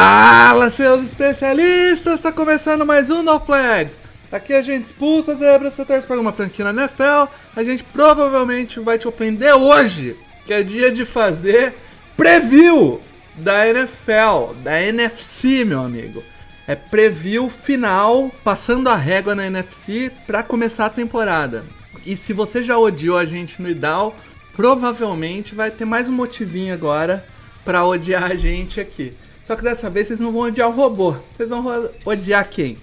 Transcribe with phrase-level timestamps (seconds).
[0.00, 2.14] Fala, seus especialistas!
[2.14, 4.00] Está começando mais um No Flags.
[4.30, 7.28] Aqui a gente expulsa zebras, você torce para alguma franquia na NFL.
[7.56, 10.16] A gente provavelmente vai te ofender hoje,
[10.46, 11.74] que é dia de fazer
[12.16, 13.00] preview
[13.34, 16.22] da NFL, da NFC, meu amigo.
[16.64, 21.64] É preview final, passando a régua na NFC para começar a temporada.
[22.06, 24.14] E se você já odiou a gente no IDAL,
[24.54, 27.26] provavelmente vai ter mais um motivinho agora
[27.64, 29.12] para odiar a gente aqui.
[29.48, 31.16] Só que dessa vez vocês não vão odiar o robô.
[31.34, 32.76] Vocês vão odiar quem?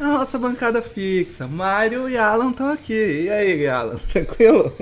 [0.00, 1.46] A nossa bancada fixa.
[1.46, 3.26] Mário e Alan estão aqui.
[3.26, 3.94] E aí, Alan?
[4.10, 4.76] Tranquilo?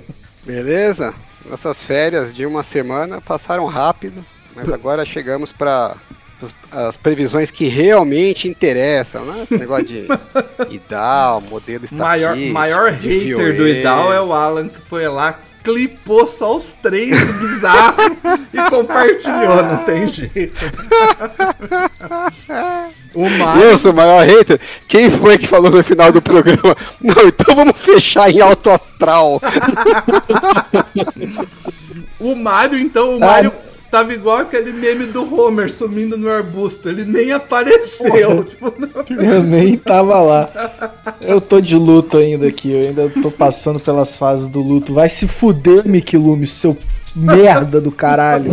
[0.46, 1.12] Beleza?
[1.44, 4.24] Nossas férias de uma semana passaram rápido,
[4.56, 5.94] mas agora chegamos para
[6.72, 9.42] as previsões que realmente interessam, né?
[9.42, 10.06] Esse negócio de
[10.74, 13.68] IDAL, modelo O maior, estatístico, maior de hater do.
[13.68, 18.12] Idal é o Alan que foi lá, clipou só os três bizarros
[18.54, 19.62] e compartilhou.
[19.62, 20.54] Não tem jeito.
[23.14, 23.62] o Mário.
[23.62, 24.58] Eu sou o maior hater?
[24.86, 26.74] Quem foi que falou no final do programa?
[26.98, 29.40] Não, então vamos fechar em alto astral.
[32.20, 33.52] O Mario, então, o Mario
[33.90, 36.88] tava igual aquele meme do Homer sumindo no arbusto.
[36.88, 38.44] Ele nem apareceu.
[38.44, 38.72] Tipo,
[39.08, 40.48] Eu nem tava lá.
[41.20, 44.94] Eu tô de luto ainda aqui, eu ainda tô passando pelas fases do luto.
[44.94, 46.76] Vai se fuder, Loomis, seu
[47.14, 48.52] merda do caralho.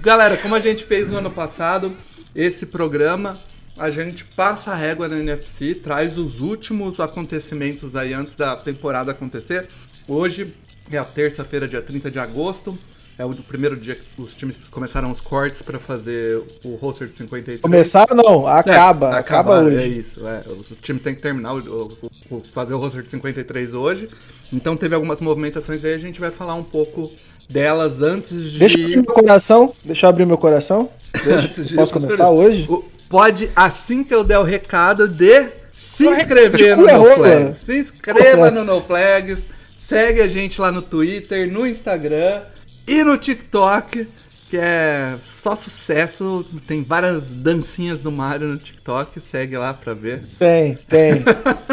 [0.00, 1.92] Galera, como a gente fez no ano passado,
[2.34, 3.40] esse programa
[3.76, 9.10] a gente passa a régua na NFC, traz os últimos acontecimentos aí antes da temporada
[9.10, 9.68] acontecer.
[10.06, 10.54] Hoje
[10.90, 12.76] é a terça-feira, dia 30 de agosto.
[13.16, 17.14] É o primeiro dia que os times começaram os cortes pra fazer o roster de
[17.14, 17.60] 53.
[17.60, 19.98] Começaram não, É, acaba, acaba É hoje.
[20.00, 20.42] isso, é.
[20.48, 21.96] O time tem que terminar, o,
[22.28, 24.10] o- fazer o roster de 53 hoje.
[24.52, 27.12] Então teve algumas movimentações aí, a gente vai falar um pouco
[27.48, 28.58] delas antes de.
[28.58, 30.90] Deixa eu abrir meu coração, deixa eu abrir meu coração.
[31.24, 32.66] Antes de Posso começar hoje?
[32.68, 37.14] O- Pode, assim que eu der o recado, de se inscrever no cu é No.
[37.14, 37.56] Flags.
[37.58, 39.46] Se inscreva no No Flags.
[39.86, 42.42] Segue a gente lá no Twitter, no Instagram
[42.86, 44.08] e no TikTok,
[44.54, 46.46] que é só sucesso.
[46.64, 49.20] Tem várias dancinhas do Mario no TikTok.
[49.20, 50.22] Segue lá pra ver.
[50.38, 51.24] Tem, tem.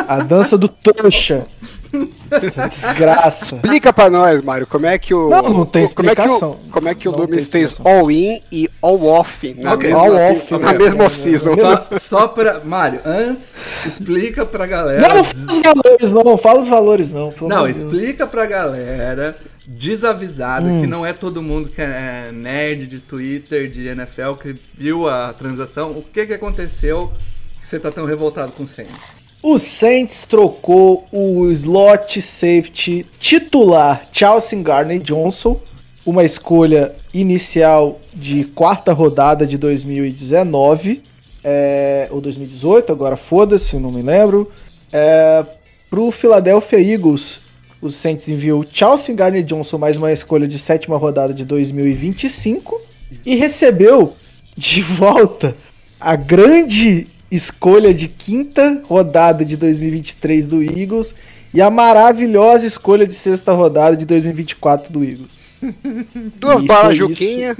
[0.07, 0.67] A dança do.
[0.97, 1.45] Essa
[2.67, 3.55] Desgraça.
[3.55, 5.29] Explica pra nós, Mário, como é que o.
[5.29, 6.59] Não, não tem como é que o- explicação.
[6.71, 10.73] Como é que o Loomis tem fez all-in e all-off na Ok, mesma, all-off, na
[10.73, 11.55] mesma off-season?
[11.57, 12.61] Só, só pra.
[12.61, 13.53] Mário, antes,
[13.85, 15.01] explica pra galera.
[15.07, 17.33] Não, não fala os valores não, não fala os valores não.
[17.41, 17.77] Não, Deus.
[17.77, 19.35] explica pra galera
[19.65, 20.81] desavisada Hum.
[20.81, 25.33] que não é todo mundo que é nerd de Twitter, de NFL, que viu a
[25.33, 25.91] transação.
[25.91, 27.11] O que que aconteceu
[27.59, 29.21] que você tá tão revoltado com o Saints?
[29.43, 35.59] O Saints trocou o slot safety titular Chelsea Garner Johnson,
[36.05, 41.01] uma escolha inicial de quarta rodada de 2019,
[41.43, 44.51] é, ou 2018, agora foda-se, não me lembro,
[44.91, 45.43] é,
[45.89, 47.41] pro Philadelphia Eagles.
[47.81, 52.79] O Saints enviou Chelsea Garner Johnson mais uma escolha de sétima rodada de 2025
[53.25, 54.15] e recebeu
[54.55, 55.55] de volta
[55.99, 61.15] a grande escolha de quinta rodada de 2023 do Eagles
[61.51, 65.31] e a maravilhosa escolha de sexta rodada de 2024 do Eagles.
[66.37, 67.55] Duas E balas Juquinha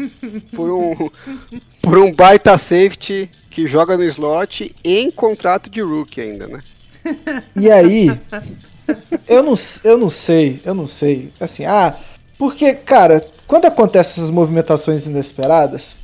[0.51, 1.09] por um,
[1.81, 6.61] por um baita safety que joga no slot em contrato de rookie ainda, né?
[7.55, 8.11] E aí,
[9.31, 9.53] eu não,
[9.83, 11.31] eu não sei, eu não sei.
[11.39, 11.95] Assim, ah,
[12.37, 15.95] porque, cara, quando acontecem essas movimentações inesperadas,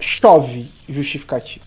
[0.00, 1.64] chove justificativo.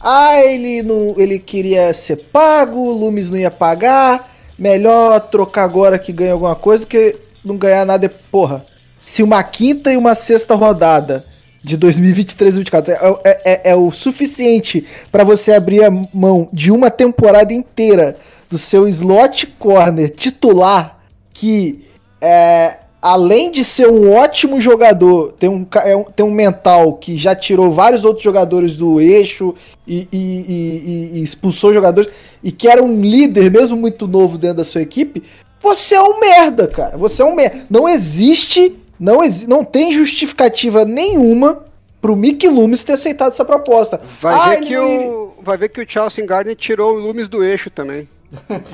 [0.00, 6.12] Ah, ele não, ele queria ser pago, Lumes não ia pagar, melhor trocar agora que
[6.12, 8.06] ganha alguma coisa do que não ganhar nada.
[8.06, 8.64] e- Porra,
[9.04, 11.24] se uma quinta e uma sexta rodada
[11.64, 16.48] de 2023 e 2024 é, é- é- é o suficiente para você abrir a mão
[16.52, 18.16] de uma temporada inteira
[18.50, 20.98] do seu slot corner titular,
[21.32, 21.84] que
[22.20, 27.16] é, além de ser um ótimo jogador, tem um, é um- tem um mental que
[27.16, 29.54] já tirou vários outros jogadores do eixo
[29.86, 32.10] e, e- e- e- expulsou jogadores,
[32.42, 35.22] e que era um líder, mesmo muito novo dentro da sua equipe,
[35.60, 36.96] você é um merda, cara.
[36.96, 37.66] Você é um merda.
[37.68, 41.64] Não existe, não, exi não tem justificativa nenhuma
[42.00, 44.00] pro Mick Loomis ter aceitado essa proposta.
[44.20, 47.42] Vai, ah, ver, que o, vai ver que o Chelsea Gardner tirou o Loomis do
[47.44, 48.08] eixo também.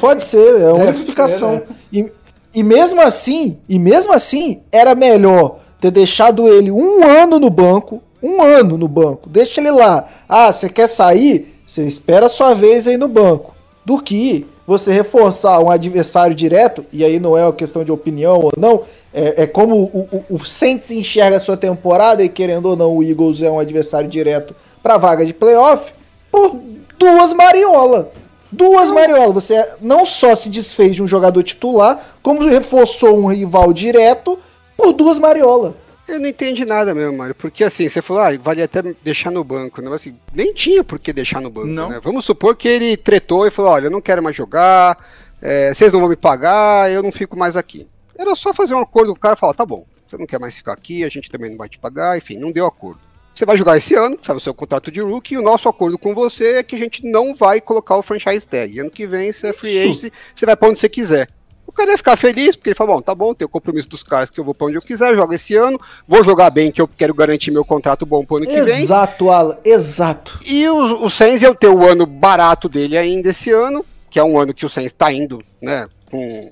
[0.00, 1.58] Pode ser, é uma explicação.
[1.58, 1.76] Ser, né?
[1.92, 2.12] e,
[2.54, 8.02] e mesmo assim, e mesmo assim, era melhor ter deixado ele um ano no banco,
[8.22, 10.06] um ano no banco, deixa ele lá.
[10.28, 11.60] Ah, você quer sair?
[11.66, 13.54] Você espera a sua vez aí no banco.
[13.84, 18.40] Do que você reforçar um adversário direto, e aí não é uma questão de opinião
[18.40, 22.66] ou não, é, é como o, o, o Saints enxerga a sua temporada, e querendo
[22.66, 25.92] ou não, o Eagles é um adversário direto para vaga de playoff,
[26.32, 26.58] por
[26.98, 28.06] duas mariolas.
[28.54, 29.34] Duas mariolas.
[29.34, 34.38] Você não só se desfez de um jogador titular, como reforçou um rival direto
[34.76, 35.74] por duas mariolas.
[36.06, 37.34] Eu não entendi nada mesmo, Mário.
[37.34, 39.80] Porque assim, você falou, ah, vale até deixar no banco.
[39.80, 39.92] Né?
[39.92, 41.66] Assim, nem tinha por que deixar no banco.
[41.66, 41.88] Não.
[41.88, 42.00] Né?
[42.02, 44.98] Vamos supor que ele tretou e falou: olha, eu não quero mais jogar,
[45.40, 47.88] é, vocês não vão me pagar, eu não fico mais aqui.
[48.16, 50.38] Era só fazer um acordo com o cara e falar: tá bom, você não quer
[50.38, 53.00] mais ficar aqui, a gente também não vai te pagar, enfim, não deu acordo.
[53.34, 55.98] Você vai jogar esse ano, sabe o seu contrato de rookie, e o nosso acordo
[55.98, 58.78] com você é que a gente não vai colocar o franchise tag.
[58.78, 61.28] Ano que vem, você é free agent, você vai pra onde você quiser.
[61.66, 64.04] O cara ia ficar feliz, porque ele falou, bom, tá bom, tem o compromisso dos
[64.04, 66.80] caras que eu vou pra onde eu quiser, jogo esse ano, vou jogar bem, que
[66.80, 68.82] eu quero garantir meu contrato bom pro ano que vem.
[68.82, 70.38] Exato, Alan, exato.
[70.46, 74.22] E o, o Sainz ia ter o ano barato dele ainda esse ano, que é
[74.22, 76.50] um ano que o Sainz tá indo, né, com,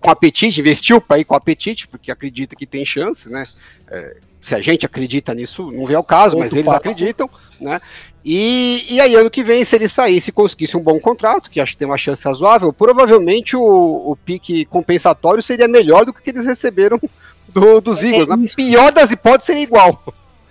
[0.00, 3.44] com apetite, investiu para ir com apetite, porque acredita que tem chance, né,
[3.88, 6.76] é, se a gente acredita nisso, não vê o caso, Outro mas eles papo.
[6.76, 7.80] acreditam, né?
[8.22, 11.58] E, e aí, ano que vem, se ele saísse e conseguisse um bom contrato, que
[11.58, 16.28] acho que tem uma chance razoável, provavelmente o, o pique compensatório seria melhor do que
[16.28, 17.00] eles receberam
[17.48, 18.28] do, dos é Eagles.
[18.28, 20.02] É Na pior das hipóteses, seria igual.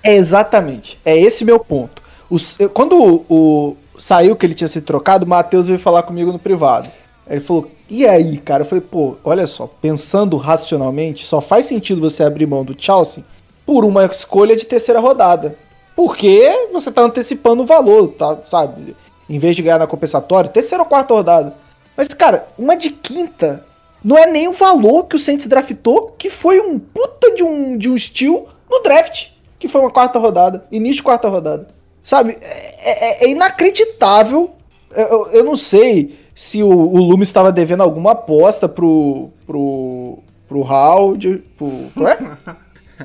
[0.04, 1.00] É exatamente.
[1.06, 2.01] É esse meu ponto.
[2.31, 2.38] O,
[2.69, 6.39] quando o, o, saiu que ele tinha sido trocado, o Matheus veio falar comigo no
[6.39, 6.89] privado.
[7.28, 8.63] Ele falou: E aí, cara?
[8.63, 13.24] Eu falei: Pô, olha só, pensando racionalmente, só faz sentido você abrir mão do Chelsea
[13.65, 15.57] por uma escolha de terceira rodada.
[15.95, 18.95] Porque você tá antecipando o valor, tá, sabe?
[19.30, 21.56] Em vez de ganhar na compensatória, terceira ou quarta rodada.
[21.95, 23.65] Mas, cara, uma de quinta
[24.04, 27.77] não é nem o valor que o Saints draftou, que foi um puta de um,
[27.77, 29.27] de um steal no draft,
[29.57, 31.68] que foi uma quarta rodada, início de quarta rodada.
[32.01, 32.38] Sabe?
[32.42, 34.51] É, é, é inacreditável.
[34.94, 39.30] Eu, eu, não sei se o, o Lume estava devendo alguma aposta pro.
[39.48, 40.19] pro.
[40.50, 41.44] pro Howard.
[41.57, 41.71] Pro.
[41.95, 42.18] Qual é?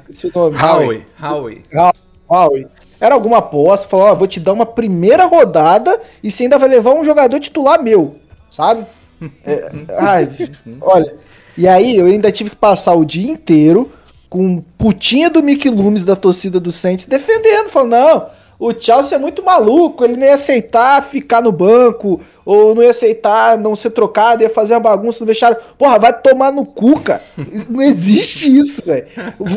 [0.08, 0.56] Esse nome.
[0.56, 1.06] Howie.
[1.20, 1.62] Howie.
[2.28, 2.66] Howie.
[3.00, 6.68] Era alguma aposta, falou, ó, vou te dar uma primeira rodada e você ainda vai
[6.68, 8.16] levar um jogador titular meu,
[8.50, 8.84] sabe?
[9.44, 10.28] É, ai,
[10.80, 11.14] olha,
[11.56, 13.92] e aí eu ainda tive que passar o dia inteiro
[14.28, 18.26] com putinha do Mickey Loomis da torcida do Saints defendendo, falando, não,
[18.58, 22.90] o Chelsea é muito maluco, ele não ia aceitar ficar no banco, ou não ia
[22.90, 25.56] aceitar não ser trocado, ia fazer uma bagunça no vestiário.
[25.76, 27.22] Porra, vai tomar no cu, cara.
[27.68, 29.06] Não existe isso, velho.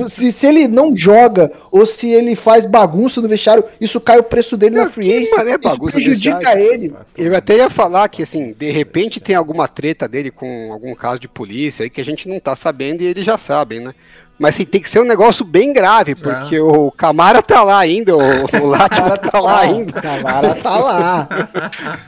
[0.08, 4.24] Se, se ele não joga, ou se ele faz bagunça no vestiário, isso cai o
[4.24, 5.40] preço dele na free agency.
[5.40, 6.94] É isso prejudica ele.
[7.18, 11.20] Eu até ia falar que, assim, de repente tem alguma treta dele com algum caso
[11.20, 13.96] de polícia aí que a gente não tá sabendo e eles já sabem, né?
[14.42, 16.62] Mas assim, tem que ser um negócio bem grave, porque é.
[16.62, 19.92] o Camara tá lá ainda, o, o Latimer tá, tá lá ainda.
[19.92, 21.30] O Camara tá lá.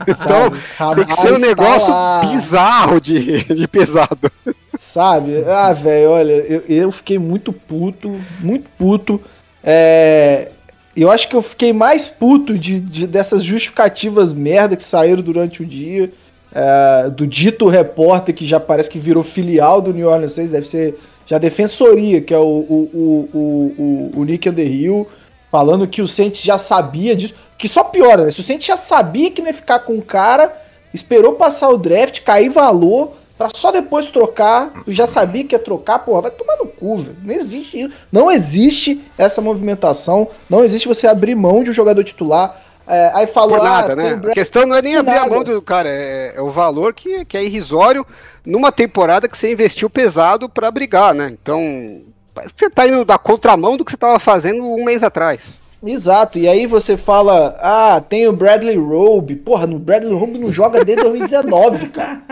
[0.08, 0.50] então,
[0.96, 4.32] tem que ser um negócio tá bizarro de, de pesado.
[4.80, 5.44] Sabe?
[5.46, 9.20] Ah, velho, olha, eu, eu fiquei muito puto, muito puto.
[9.62, 10.48] É,
[10.96, 15.62] eu acho que eu fiquei mais puto de, de dessas justificativas merda que saíram durante
[15.62, 16.12] o dia.
[16.52, 20.66] É, do dito repórter que já parece que virou filial do New Orleans 6, deve
[20.66, 25.08] ser já defensoria, que é o, o, o, o, o Nick Underhill,
[25.50, 27.34] falando que o Saints já sabia disso.
[27.56, 28.30] Que só piora, né?
[28.30, 30.54] Se o Saints já sabia que não ia ficar com o cara,
[30.92, 35.98] esperou passar o draft, cair valor, para só depois trocar, já sabia que ia trocar,
[36.00, 37.16] porra, vai tomar no cu, velho.
[37.22, 37.92] Não existe isso.
[38.12, 42.60] Não existe essa movimentação, não existe você abrir mão de um jogador titular.
[42.86, 43.58] É, aí falou.
[43.58, 44.20] Por nada, ah, né?
[44.30, 45.26] A questão não é nem abrir nada.
[45.26, 48.06] a mão do cara, é, é, o valor que, que é irrisório
[48.44, 51.30] numa temporada que você investiu pesado para brigar, né?
[51.32, 52.02] Então,
[52.34, 55.64] parece que você tá indo da contramão do que você tava fazendo um mês atrás.
[55.86, 59.36] Exato, e aí você fala, ah, tem o Bradley Robe.
[59.36, 62.22] Porra, no Bradley Robe não joga desde 2019, cara.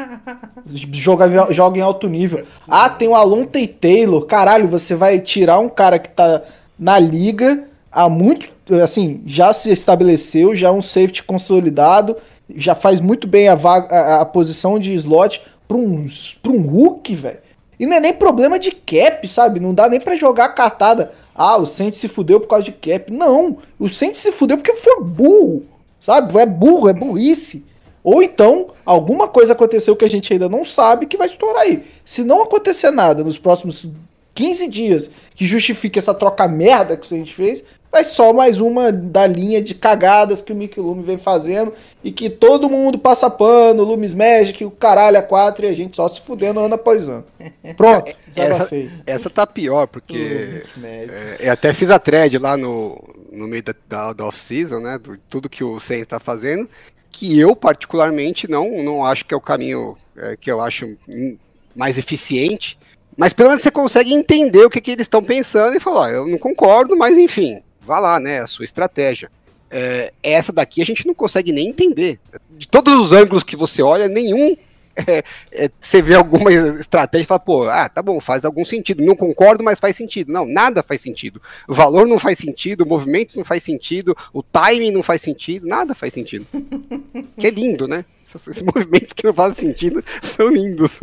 [0.91, 2.45] Joga, joga em alto nível.
[2.67, 4.25] Ah, tem o Alonte Taylor.
[4.25, 6.43] Caralho, você vai tirar um cara que tá
[6.79, 8.49] na liga há muito
[8.83, 12.17] assim, já se estabeleceu, já é um safety consolidado,
[12.55, 16.05] já faz muito bem a, vaga, a, a posição de slot para um,
[16.43, 17.39] pra um Hulk, velho.
[17.79, 19.59] E não é nem problema de cap, sabe?
[19.59, 21.11] Não dá nem para jogar cartada.
[21.35, 23.11] Ah, o Saints se fudeu por causa de cap.
[23.11, 25.63] Não, o Saints se fudeu porque foi burro,
[26.01, 26.39] sabe?
[26.39, 27.65] É burro, é burrice.
[28.05, 31.85] Ou então, alguma coisa aconteceu que a gente ainda não sabe que vai estourar aí.
[32.05, 33.89] Se não acontecer nada nos próximos
[34.35, 38.91] 15 dias que justifique essa troca merda que a gente fez, vai só mais uma
[38.91, 43.29] da linha de cagadas que o Mickey Lume vem fazendo e que todo mundo passa
[43.29, 47.07] pano, Lumes Magic, o caralho a quatro e a gente só se fudendo ano após
[47.07, 47.27] ano.
[47.77, 48.91] Pronto, Essa, desabafei.
[49.07, 52.99] essa tá pior, porque é, eu até fiz a thread lá no,
[53.31, 54.97] no meio da, da, da off-season, né?
[54.97, 56.67] Do, tudo que o Saints tá fazendo,
[57.11, 61.37] que eu particularmente não, não acho que é o caminho é, que eu acho hum,
[61.77, 62.79] mais eficiente.
[63.15, 66.09] Mas pelo menos você consegue entender o que, que eles estão pensando e falar, ó,
[66.09, 68.41] eu não concordo, mas enfim, vá lá, né?
[68.41, 69.31] A sua estratégia.
[69.71, 72.21] É, essa daqui a gente não consegue nem entender.
[72.51, 74.57] De todos os ângulos que você olha, nenhum
[75.07, 79.03] é, é, você vê alguma estratégia e fala, pô, ah, tá bom, faz algum sentido.
[79.03, 80.33] Não concordo, mas faz sentido.
[80.33, 81.41] Não, nada faz sentido.
[81.67, 85.67] O valor não faz sentido, o movimento não faz sentido, o timing não faz sentido,
[85.67, 86.47] nada faz sentido.
[87.39, 88.05] que é lindo, né?
[88.35, 91.01] Esses movimentos que não fazem sentido são lindos.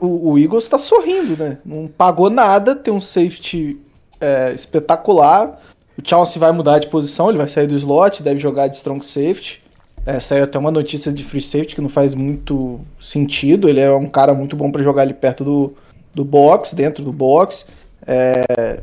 [0.00, 1.58] O, o Eagles tá sorrindo, né?
[1.64, 3.78] Não pagou nada, tem um safety
[4.20, 5.60] é, espetacular.
[5.96, 9.04] O Chelsea vai mudar de posição, ele vai sair do slot, deve jogar de strong
[9.04, 9.62] safety.
[10.06, 13.68] É, saiu até uma notícia de free safety que não faz muito sentido.
[13.68, 15.74] Ele é um cara muito bom para jogar ali perto do,
[16.14, 17.66] do box, dentro do box.
[18.06, 18.80] É,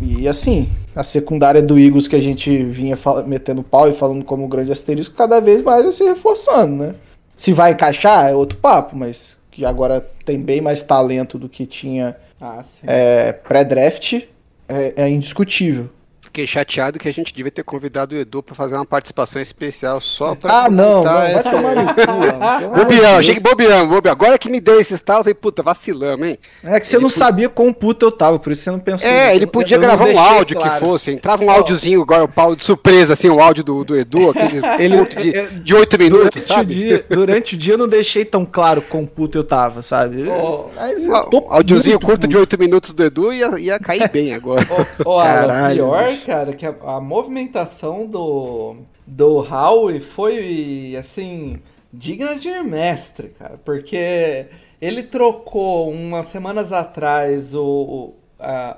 [0.00, 4.48] e assim, a secundária do Eagles que a gente vinha metendo pau e falando como
[4.48, 6.94] grande asterisco, cada vez mais vai se reforçando, né?
[7.36, 11.64] Se vai encaixar é outro papo, mas que agora tem bem mais talento do que
[11.64, 14.22] tinha Ah, é, pré-draft,
[14.68, 15.88] é, é indiscutível.
[16.36, 19.98] Fiquei chateado que a gente devia ter convidado o Edu para fazer uma participação especial
[20.02, 22.84] só para Ah, não, não, vai tomar no cu.
[22.90, 23.04] de Deus.
[23.06, 24.12] achei que bobeão, bobeão.
[24.12, 26.38] Agora que me deu esse estalo, eu falei, puta, vacilamos, hein?
[26.62, 29.34] É que você não sabia quão puto eu tava, por isso você não pensou É,
[29.34, 30.74] ele podia gravar um áudio claro.
[30.74, 31.10] que fosse.
[31.10, 34.60] Entrava um áudiozinho agora, o pau de surpresa, assim, o áudio do, do Edu, aquele
[34.78, 36.74] Ele- curto de, é- de 8 minutos, Durante o, sabe?
[36.74, 40.28] dia, durante o dia eu não deixei tão claro quão puto eu tava, sabe?
[40.28, 42.40] Ô, Mas eu tô áudiozinho curto de puto.
[42.40, 44.66] 8 minutos do Edu ia, ia cair bem agora.
[45.02, 46.08] Ô, Alan, Caralho, pior.
[46.26, 53.56] Cara, que a, a movimentação do, do Howie foi, assim, digna de mestre, cara.
[53.64, 54.46] Porque
[54.80, 58.12] ele trocou umas semanas atrás o,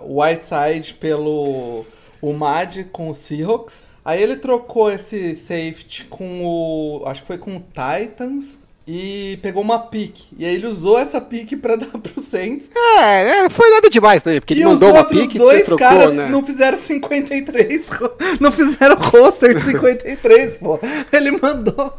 [0.02, 1.86] o Whiteside pelo
[2.20, 3.86] o Mad com o Seahawks.
[4.04, 7.02] Aí ele trocou esse safety com o.
[7.06, 8.58] Acho que foi com o Titans.
[8.90, 10.16] E pegou uma pick.
[10.38, 12.70] E aí ele usou essa pick pra dar pro Saints.
[12.74, 15.66] É, é, foi nada demais também, porque ele E os mandou uma outros pique dois
[15.66, 16.26] trocou, caras né?
[16.30, 20.80] não fizeram 53, ro- não fizeram roster de 53, pô.
[21.12, 21.92] Ele mandou.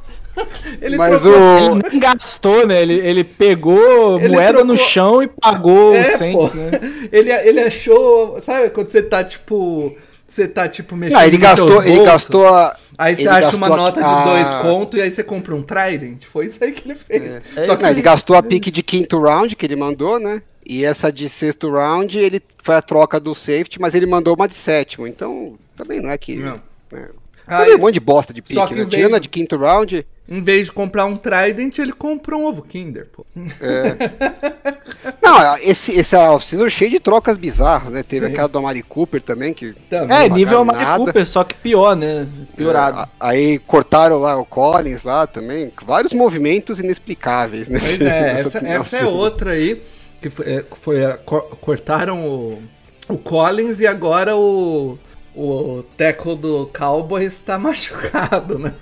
[0.82, 2.82] Ele Mas trocou- o- Ele nem gastou, né?
[2.82, 6.56] Ele, ele pegou Ele moeda no trocou- chão e pagou É, o Saints, pô.
[6.58, 6.72] né?
[7.12, 8.40] Ele, ele achou.
[8.40, 9.96] Sabe quando você tá tipo.
[10.28, 12.76] Você tá tipo mexendo Não, ele gastou, ele gastou a.
[13.00, 15.56] Aí você ele acha uma a- nota de a- dois contos e aí você compra
[15.56, 16.26] um Trident.
[16.26, 17.42] Foi isso aí que ele fez.
[17.66, 20.42] Só que Não, ele gastou a pique de quinto round que ele mandou, né?
[20.66, 24.50] E essa de sexto round, ele foi a troca do safety, mas ele mandou uma
[24.50, 25.08] de sétimo.
[25.08, 26.36] Então, também não é que.
[26.36, 26.60] Não.
[26.92, 27.08] Aí-
[27.48, 28.90] Também um monte de bosta de Só pique, que né?
[28.98, 30.06] Tirando a de quinto round.
[30.30, 33.26] Em vez de comprar um Trident, ele comprou um ovo Kinder, pô.
[35.22, 38.04] Não, esse, esse off-season cheio de trocas bizarras, né?
[38.04, 38.32] Teve Sim.
[38.34, 39.74] aquela do Amari Cooper também, que.
[39.90, 40.16] Também.
[40.18, 41.04] É, nível pagaram Mari nada.
[41.06, 42.28] Cooper, só que pior, né?
[42.56, 43.02] Piorado.
[43.02, 45.72] É, aí cortaram lá o Collins lá também.
[45.84, 47.80] Vários movimentos inexplicáveis, né?
[47.80, 49.82] Pois é, essa, essa é outra aí.
[50.22, 52.62] Que foi, é, foi a- cortaram o,
[53.08, 55.00] o Collins e agora o,
[55.36, 58.74] o tackle do Cowboys tá machucado, né?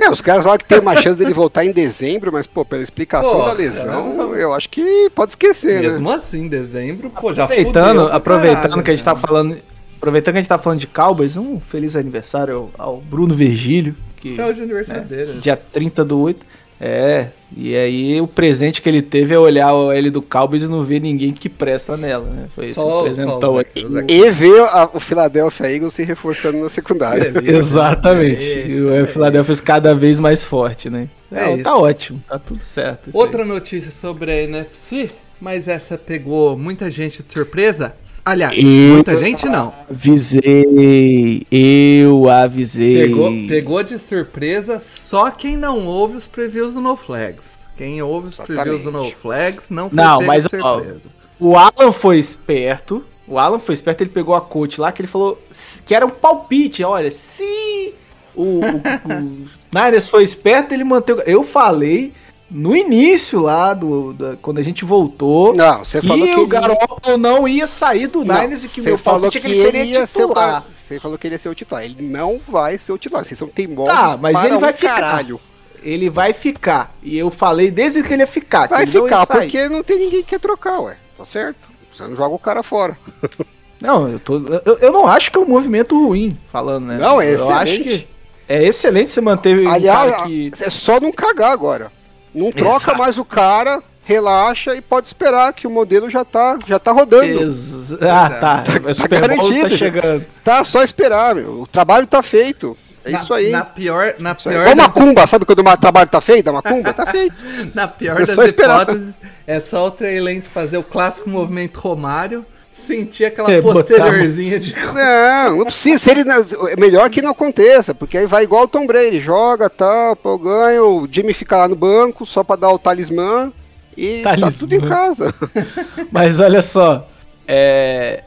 [0.00, 2.82] É, os caras falam que tem uma chance dele voltar em dezembro, mas, pô, pela
[2.82, 3.84] explicação Pô, da lesão,
[4.16, 4.36] caramba.
[4.36, 5.88] eu acho que pode esquecer, né?
[5.88, 9.26] Mesmo assim, dezembro, pô, já aproveitando, fudeu aproveitando caralho, que a gente tá cara.
[9.26, 9.56] falando.
[9.96, 13.96] Aproveitando que a gente tá falando de Cowboys, um feliz aniversário ao, ao Bruno Virgílio,
[14.16, 15.32] que É hoje o aniversário dele.
[15.32, 15.40] né?
[15.40, 16.46] dia 30 do 8.
[16.80, 20.68] É, e aí o presente que ele teve é olhar o L do Cowboys e
[20.68, 22.44] não ver ninguém que presta nela, né?
[22.54, 23.66] Foi esse Só- o presentão aí.
[23.90, 27.32] Zac- E ver a- o Philadelphia Eagles se reforçando na secundária.
[27.32, 27.58] Beleza.
[27.58, 28.44] Exatamente.
[28.44, 31.08] É e o Philadelphia cada vez mais forte, né?
[31.32, 33.10] É É, tá ótimo, tá tudo certo.
[33.12, 37.94] Outra notícia sobre a NFC, mas essa pegou muita gente de surpresa.
[38.30, 39.72] Aliás, Eu- muita gente não.
[39.88, 43.08] Avisei, eu avisei.
[43.08, 47.58] Pegou, pegou de surpresa só quem não ouve os previews do No Flags.
[47.76, 49.16] Quem ouve os previews do No Exatamente.
[49.16, 51.08] Flags não foi Não, mas, de ó, surpresa.
[51.40, 53.02] O Alan foi esperto.
[53.26, 55.40] O Alan foi esperto, ele pegou a coach lá que ele falou
[55.86, 56.82] que era um palpite.
[56.84, 57.94] Olha, se
[58.34, 61.22] o, o, o Niners foi esperto, ele manteve.
[61.26, 62.12] Eu falei
[62.50, 66.46] no início lá, do, da- quando a gente voltou, Não, você que falou que o
[66.46, 69.84] Garoppolo não ia sair do Não, Niners e que meu falou é que ele seria
[69.84, 70.50] ia ser o titular.
[70.52, 71.84] Gar- você falou que ele ia ser o titular.
[71.84, 73.24] Ele não vai ser o titular.
[73.24, 74.94] Vocês são teimosos Tá, mas ele vai um ficar.
[74.94, 75.40] caralho.
[75.82, 76.94] Ele vai ficar.
[77.02, 78.66] E eu falei desde que ele ia ficar.
[78.68, 79.38] que Vai não ia ficar, sair.
[79.42, 80.96] porque não tem ninguém que quer trocar, ué.
[81.16, 81.58] Tá certo?
[81.94, 82.96] Você não joga o cara fora.
[83.80, 86.98] Não, eu, tô, eu, eu não acho que é um movimento ruim, falando, né?
[86.98, 87.84] Não, é Eu acho excelente.
[88.00, 88.08] que
[88.48, 90.50] é excelente você manter um Aliás, cara que...
[90.60, 91.92] é só não cagar agora.
[92.34, 92.98] Não troca Exato.
[92.98, 97.24] mais o cara, relaxa e pode esperar que o modelo já tá, já tá rodando.
[97.42, 98.64] Ex- Ah, tá.
[98.94, 99.70] Super Bowl garantido.
[99.70, 100.24] tá chegando.
[100.44, 101.62] Tá só esperar, meu.
[101.62, 102.76] O trabalho tá feito.
[103.04, 103.50] É Na- isso aí.
[103.50, 106.48] Na pior, na Isso pior, Igual das, macumba, sabe quando o trabalho tá feito?
[106.48, 107.34] A macumba tá feito.
[107.74, 108.82] na pior É das só esperar.
[108.82, 109.16] hipóteses,
[109.46, 112.44] é só o Trey Lance fazer o clássico movimento Romário,
[112.78, 114.74] sentir aquela É, posteriorzinha de...
[114.94, 115.98] Não, não precisa.
[115.98, 119.68] Se ele, é melhor que não aconteça, porque aí vai igual o Tom Brady, joga,
[119.68, 123.52] tal, pô, ganha, o Jimmy fica lá no banco só pra dar o talismã
[123.96, 124.52] e tá Talismã.
[124.58, 125.34] tudo em casa.
[126.12, 127.08] Mas olha só,
[127.46, 128.22] é,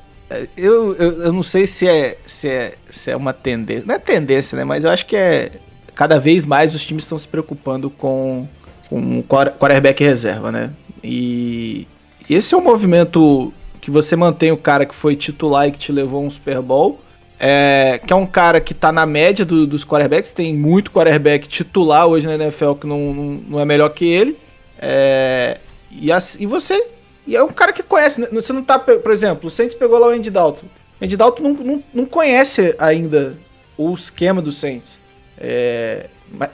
[0.58, 3.84] eu, eu, eu não sei se é, se, é, se é uma tendência.
[3.88, 4.63] Não é tendência, né?
[4.63, 5.51] Mas eu acho que é.
[5.93, 8.48] Cada vez mais os times estão se preocupando com,
[8.89, 10.72] com o quar- quarterback reserva, né?
[11.03, 11.86] E
[12.29, 15.91] esse é um movimento que você mantém o cara que foi titular e que te
[15.91, 17.00] levou a um Super Bowl.
[17.43, 21.47] é, que é um cara que tá na média do- dos quarterbacks, tem muito quarterback
[21.47, 24.38] titular hoje na NFL que não, não, não é melhor que ele.
[24.77, 25.57] É,
[25.89, 26.85] e, assim, e você
[27.25, 28.27] e é um cara que conhece, né?
[28.31, 30.67] você não tá, por exemplo, o Saints pegou lá o Andy Dalton.
[31.00, 33.35] O Andy Dalton não, não, não conhece ainda
[33.75, 35.00] o esquema do Saints.
[35.35, 36.05] É,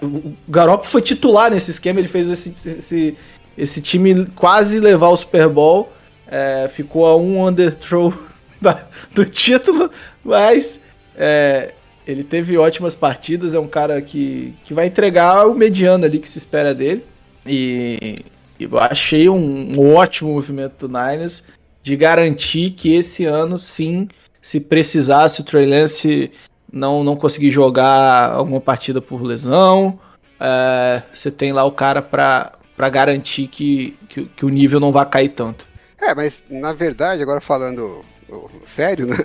[0.01, 3.17] o Garoppolo foi titular nesse esquema, ele fez esse, esse,
[3.57, 5.91] esse time quase levar o Super Bowl.
[6.29, 8.13] É, ficou a um underthrow
[8.61, 9.89] da- do título,
[10.23, 10.81] mas
[11.15, 11.73] é,
[12.05, 16.29] ele teve ótimas partidas, é um cara que, que vai entregar o mediano ali que
[16.29, 17.03] se espera dele.
[17.45, 18.17] E
[18.79, 21.43] achei um, um ótimo movimento do Niners
[21.81, 24.09] de garantir que esse ano, sim,
[24.41, 26.31] se precisasse o Trey Lance
[26.71, 29.99] não, não conseguir jogar alguma partida por lesão,
[30.39, 35.05] é, você tem lá o cara para garantir que, que, que o nível não vai
[35.05, 35.65] cair tanto.
[35.99, 38.03] É, mas na verdade, agora falando
[38.65, 39.17] sério, né?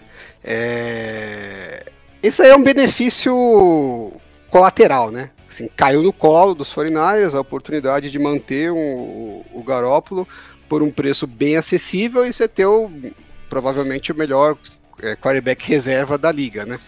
[0.45, 1.85] É...
[2.23, 4.13] Isso aí é um benefício
[4.50, 5.30] colateral, né?
[5.49, 10.26] Assim, caiu no colo dos 49ers a oportunidade de manter um- o, Garópolo
[10.69, 12.91] por um preço bem acessível e você ter o,
[13.50, 14.56] provavelmente o melhor
[15.00, 16.78] é, quarterback reserva da liga, né?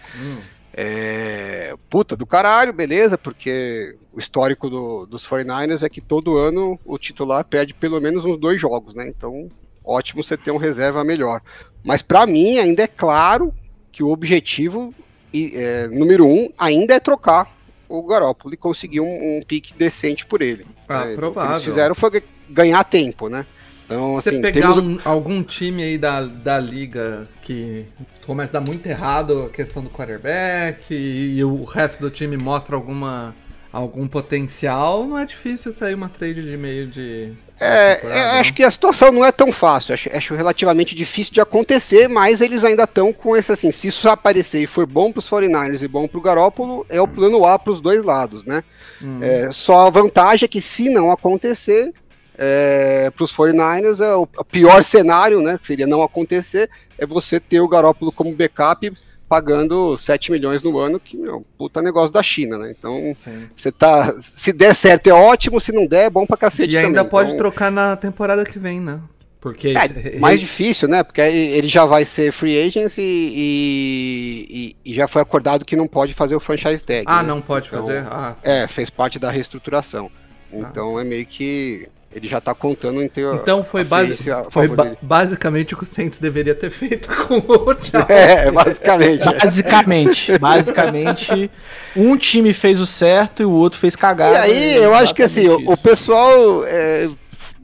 [0.73, 6.79] É, puta do caralho, beleza, porque o histórico do- dos 49ers é que todo ano
[6.85, 9.07] o titular perde pelo menos uns dois jogos, né?
[9.07, 9.49] Então,
[9.85, 11.41] ótimo você ter um reserva melhor.
[11.83, 13.53] Mas pra mim ainda é claro
[13.91, 14.93] que o objetivo
[15.33, 17.53] e, é, número um ainda é trocar
[17.87, 20.65] o Garoppolo e conseguir um, um pique decente por ele.
[20.89, 21.51] Ah, É, O que provável.
[21.53, 23.45] eles fizeram foi ganhar tempo, né?
[23.85, 27.85] Então, Se assim, você pegar temos um- algum time aí da, da liga que
[28.25, 32.75] começa a dar muito errado a questão do quarterback e, o resto do time mostra
[32.75, 33.35] alguma
[33.71, 37.33] algum potencial, não é difícil sair uma trade de meio de.
[37.59, 41.39] É, é, acho que a situação não é tão fácil, acho, acho relativamente difícil de
[41.39, 45.19] acontecer, mas eles ainda estão com esse assim, se isso aparecer e for bom para
[45.19, 48.43] os 49ers e bom para o Garópolo, é o plano A para os dois lados,
[48.43, 48.61] né?
[49.01, 49.19] Hum.
[49.21, 51.93] É, só a vantagem é que se não acontecer,
[52.37, 57.05] é, para os 49ers, é o, o pior cenário, né, que seria não acontecer, é
[57.05, 58.91] você ter o Garópolo como backup
[59.35, 62.73] pagando 7 milhões no ano, que é um puta negócio da China, né?
[62.77, 63.49] Então, Sim.
[63.53, 66.77] você tá, se der certo é ótimo, se não der é bom pra cacete E
[66.77, 67.09] ainda também.
[67.09, 68.99] pode Então, trocar na temporada que vem, né?
[69.41, 69.73] Porque.
[69.75, 71.03] é, mais difícil, né?
[71.03, 75.87] Porque ele já vai ser free agent e, e- e já foi acordado que não
[75.87, 77.03] pode fazer o franchise tag.
[77.05, 77.27] Ah, né?
[77.27, 78.05] não pode Então, fazer?
[78.09, 80.09] Ah, É, fez parte da reestruturação.
[80.51, 83.25] Então é meio que ele já tá contando em ter.
[83.35, 84.17] Então foi, a base,
[84.49, 84.97] foi ba- dele.
[85.01, 88.07] basicamente o que o Saints deveria ter feito com o Thiago.
[88.11, 89.23] É, basicamente.
[89.25, 91.51] Basicamente, basicamente,
[91.95, 94.39] um time fez o certo e o outro fez E cagada.
[94.41, 96.63] aí, eu acho que assim, o, pessoal.
[96.65, 97.09] é,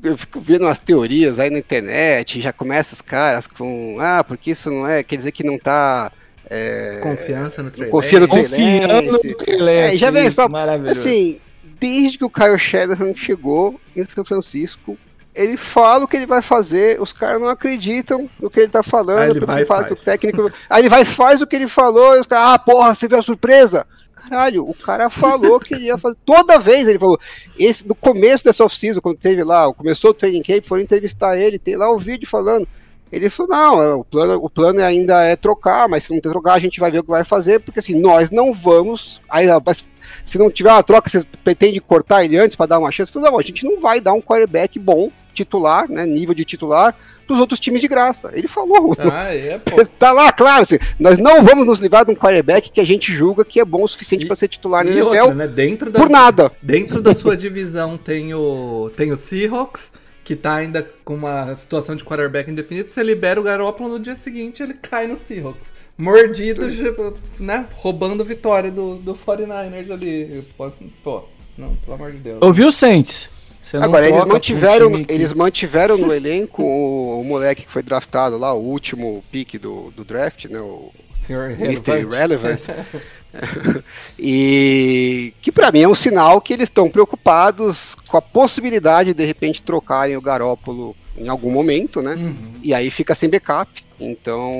[0.03, 3.97] eu fico vendo umas teorias aí na internet, já começa os caras com.
[3.99, 5.01] Ah, porque isso não é.
[5.03, 6.11] Quer dizer que não tá.
[6.49, 8.27] é, Confiança no Trey confia no.
[8.27, 10.99] Trey Confiando no Trey É, já vem isso, só- maravilhoso.
[10.99, 11.39] Assim,
[11.81, 14.95] desde que o Kyle Shanahan chegou em São Francisco,
[15.33, 18.83] ele fala o que ele vai fazer, os caras não acreditam no que ele tá
[18.83, 20.51] falando, Aí ele vai fala que o técnico.
[20.69, 23.17] Aí ele vai faz o que ele falou, e os caras, ah, porra, você viu
[23.17, 23.87] a surpresa?
[24.13, 26.17] Caralho, o cara falou que ele ia fazer.
[26.23, 27.19] Toda vez ele falou.
[27.57, 31.57] Esse, no começo dessa off-season, quando teve lá, começou o training camp, foram entrevistar ele,
[31.57, 32.67] tem lá o vídeo falando.
[33.11, 36.53] Ele falou, não, é, o plano, o plano ainda é trocar, mas se não trocar,
[36.53, 39.19] a gente vai ver o que vai fazer, porque assim, nós não vamos.
[39.27, 39.83] Aí, mas
[40.23, 43.11] se não tiver uma troca, você pretende cortar ele antes para dar uma chance?
[43.15, 46.95] Não, a gente não vai dar um quarterback bom titular, né, nível de titular,
[47.27, 48.29] dos outros times de graça.
[48.33, 48.95] Ele falou.
[48.99, 49.85] Ah, é, pô.
[49.85, 53.13] Tá lá, claro, assim, nós não vamos nos livrar de um quarterback que a gente
[53.13, 55.47] julga que é bom o suficiente para ser titular no NFL né?
[55.47, 56.51] Dentro da, por nada.
[56.61, 61.95] Dentro da sua divisão tem o, tem o Seahawks, que tá ainda com uma situação
[61.95, 62.91] de quarterback indefinido.
[62.91, 65.71] Você libera o Garoppolo no dia seguinte, ele cai no Seahawks.
[66.01, 67.67] Mordido, tipo, né?
[67.75, 70.43] Roubando vitória do, do 49ers ali.
[70.57, 70.71] Pô,
[71.03, 71.23] Pô,
[71.55, 72.39] não, pelo amor de Deus.
[72.41, 73.29] Ouviu, Saints?
[73.61, 78.35] Você não Agora, eles mantiveram, eles mantiveram no elenco o, o moleque que foi draftado
[78.35, 80.59] lá, o último pick do, do draft, né?
[80.59, 81.99] O Senhor Mr.
[81.99, 82.59] Irrelevant.
[84.19, 89.21] E que pra mim é um sinal que eles estão preocupados com a possibilidade de
[89.21, 92.15] de repente trocarem o Garópolo em algum momento, né?
[92.15, 92.55] Uhum.
[92.61, 93.85] E aí fica sem backup.
[93.97, 94.51] Então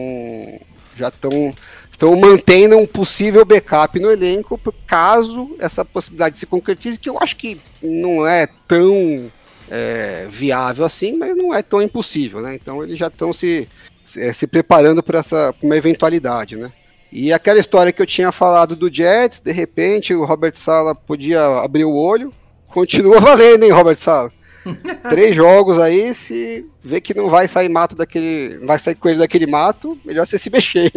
[0.98, 1.54] já estão
[1.92, 7.36] estão mantendo um possível backup no elenco caso essa possibilidade se concretize, que eu acho
[7.36, 9.32] que não é tão
[9.70, 12.56] é, viável assim, mas não é tão impossível, né?
[12.56, 13.70] Então eles já estão se,
[14.04, 16.72] se, se preparando para essa pra uma eventualidade, né?
[17.12, 21.46] E aquela história que eu tinha falado do Jets, de repente o Robert Sala podia
[21.60, 22.34] abrir o olho,
[22.68, 24.32] continua valendo, hein, Robert Sala?
[25.10, 28.58] Três jogos aí, se vê que não vai sair mato daquele.
[28.60, 30.92] Não vai sair coelho daquele mato, melhor você se mexer.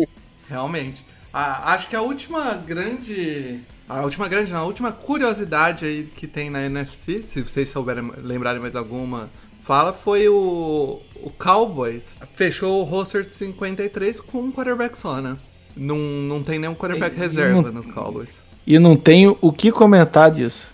[0.49, 1.05] Realmente.
[1.33, 3.61] Ah, acho que a última grande.
[3.89, 8.11] A última grande, não, a última curiosidade aí que tem na NFC, se vocês souberem
[8.19, 9.29] lembrarem mais alguma,
[9.63, 12.05] fala, foi o, o Cowboys.
[12.35, 15.37] Fechou o roster de 53 com um quarterback só, né?
[15.77, 18.37] Não, não tem nenhum quarterback E- e reserva não- no Cowboys.
[18.67, 20.73] E não tenho o que comentar disso.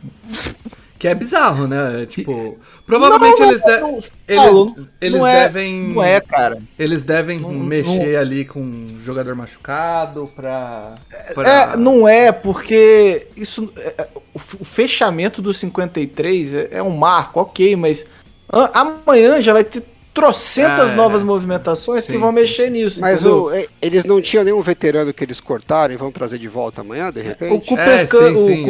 [1.01, 2.05] Que é bizarro, né?
[2.07, 4.13] Tipo, provavelmente Não, não, eles, de- não, eles,
[5.01, 5.75] eles não é- devem.
[5.95, 6.59] Não é, cara.
[6.79, 10.97] Eles devem mexer ali com um jogador machucado pra.
[11.33, 13.73] pra- É, não é, porque isso.
[13.79, 18.05] é, é, o fechamento do 53 é, é um marco, ok, mas
[18.75, 19.83] amanhã já vai ter
[20.21, 22.35] trocentas É, novas movimentações que sim, vão sim.
[22.37, 23.01] mexer nisso.
[23.01, 26.49] Mas o- e- eles não tinham nenhum veterano que eles cortaram e vão trazer de
[26.49, 27.55] volta amanhã, de repente?
[27.55, 28.21] O Cooper é, sim, o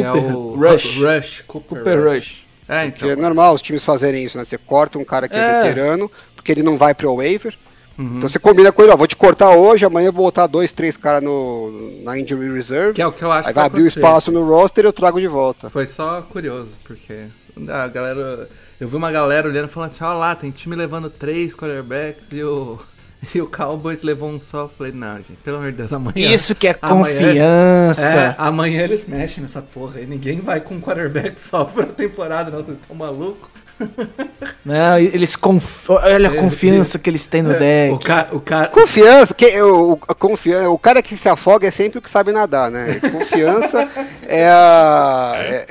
[0.01, 0.95] é Cooper o Rush.
[0.97, 1.43] Rush.
[1.47, 2.13] Cooper, Cooper Rush.
[2.15, 2.47] Rush.
[2.69, 3.21] É, Porque é então.
[3.23, 4.45] normal os times fazerem isso, né?
[4.45, 5.63] Você corta um cara que é, É.
[5.63, 7.53] veterano, porque ele não vai pro waiver.
[7.99, 8.17] Uhum.
[8.17, 10.71] Então você combina com ele, ó, vou te cortar hoje, amanhã eu vou botar dois,
[10.71, 12.93] três caras no, na injury reserve.
[12.93, 14.87] Que é o que eu acho aí que vai abrir o espaço no roster e
[14.87, 15.69] eu trago de volta.
[15.69, 17.25] Foi só curioso, porque
[17.69, 18.49] a galera.
[18.79, 22.31] Eu vi uma galera olhando e falando assim: ó lá, tem time levando três quarterbacks
[22.31, 22.79] e o.
[23.35, 24.61] E o Cowboys levou um só.
[24.61, 26.33] Eu falei, não, gente, pelo amor de Deus, amanhã.
[26.33, 28.17] Isso que é amanhã- confiança.
[28.17, 30.07] É, amanhã eles mexem nessa porra aí.
[30.07, 32.63] Ninguém vai com um quarterback só pra temporada, não.
[32.63, 33.47] Vocês estão malucos?
[34.63, 35.89] Não, eles conf...
[35.89, 37.93] Olha a É, confiança que eles têm no deck.
[37.93, 38.27] O cara.
[38.31, 42.01] O cara Confiança, que, o, a confiança, o cara que se afoga é sempre o
[42.01, 42.99] que sabe nadar, né?
[43.11, 43.89] Confiança
[44.27, 45.67] é a, é,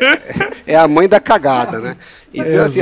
[0.66, 1.96] é a mãe da cagada, né?
[2.32, 2.80] Então, assim,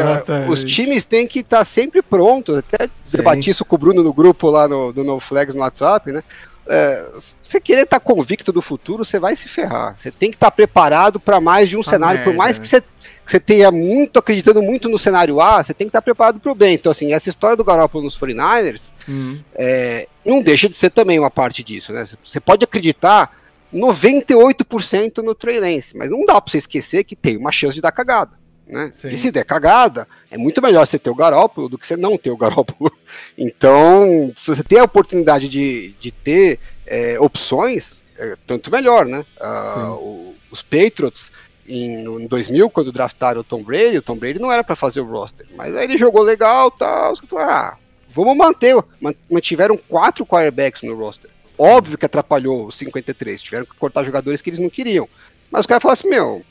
[0.51, 2.59] os times têm que estar sempre prontos.
[2.59, 6.13] Até debati isso com o Bruno no grupo lá no, do No Flags no WhatsApp,
[6.13, 6.23] né?
[6.69, 9.97] É, se você querer estar convicto do futuro, você vai se ferrar.
[9.99, 12.21] Você tem que estar preparado para mais de um Tá cenário.
[12.21, 12.63] Por merda, mais né?
[12.63, 12.87] que você, que
[13.25, 16.55] você tenha muito, acreditando muito no cenário A, você tem que estar preparado para o
[16.55, 16.75] bem.
[16.75, 19.41] Então, assim, essa história do Garoppolo nos 49ers, Hum.
[19.55, 22.05] é, não deixa de ser também uma parte disso, né?
[22.23, 23.35] Você pode acreditar
[23.75, 27.81] 98% no Trey Lance, mas não dá pra você esquecer que tem uma chance de
[27.81, 28.33] dar cagada,
[28.69, 28.91] né?
[28.93, 29.09] Sim.
[29.09, 32.17] E se der cagada, é muito melhor você ter o Garópolo do que você não
[32.19, 32.93] ter o Garópolo.
[33.37, 39.25] Então, se você tem a oportunidade de, de ter é, opções, é, tanto melhor, né?
[39.41, 41.31] Ah, o- os Patriots
[41.67, 45.01] em, em 2000, quando draftaram o Tom Brady, o Tom Brady não era pra fazer
[45.01, 47.77] o roster, mas aí ele jogou legal e tal, os caras falaram, ah,
[48.11, 51.31] vamos manter, Man- mantiveram quatro quarterbacks no roster.
[51.59, 55.09] Óbvio que atrapalhou os 53, tiveram que cortar jogadores que eles não queriam.
[55.51, 56.43] Mas os caras falaram assim, meu,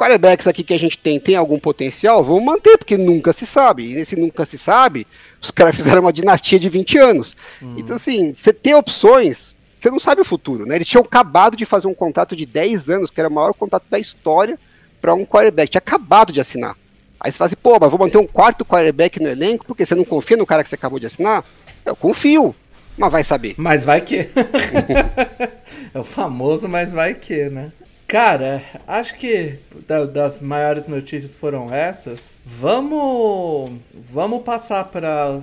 [0.00, 2.24] quarterbacks aqui que a gente tem, tem algum potencial?
[2.24, 3.90] Vamos manter, porque nunca se sabe.
[3.90, 5.06] E nesse nunca se sabe,
[5.42, 7.36] os caras fizeram uma dinastia de 20 anos.
[7.76, 10.76] Então, assim, você ter opções, você não sabe o futuro, né?
[10.76, 13.84] Eles tinham acabado de fazer um contrato de 10 anos, que era o maior contrato
[13.90, 14.58] da história
[15.02, 15.70] para um quarterback.
[15.70, 16.74] Tinha acabado de assinar.
[17.20, 19.94] Aí você fala assim, pô, mas vou manter um quarto quarterback no elenco, porque você
[19.94, 21.44] não confia no cara que você acabou de assinar?
[21.84, 22.54] Eu confio,
[22.96, 23.54] mas vai saber.
[23.58, 24.30] Mas vai que.
[25.92, 27.72] é o famoso, mas vai que, né?
[28.10, 32.18] Cara, acho que da- das maiores notícias foram essas.
[32.44, 33.70] Vamos,
[34.12, 35.38] vamos passar para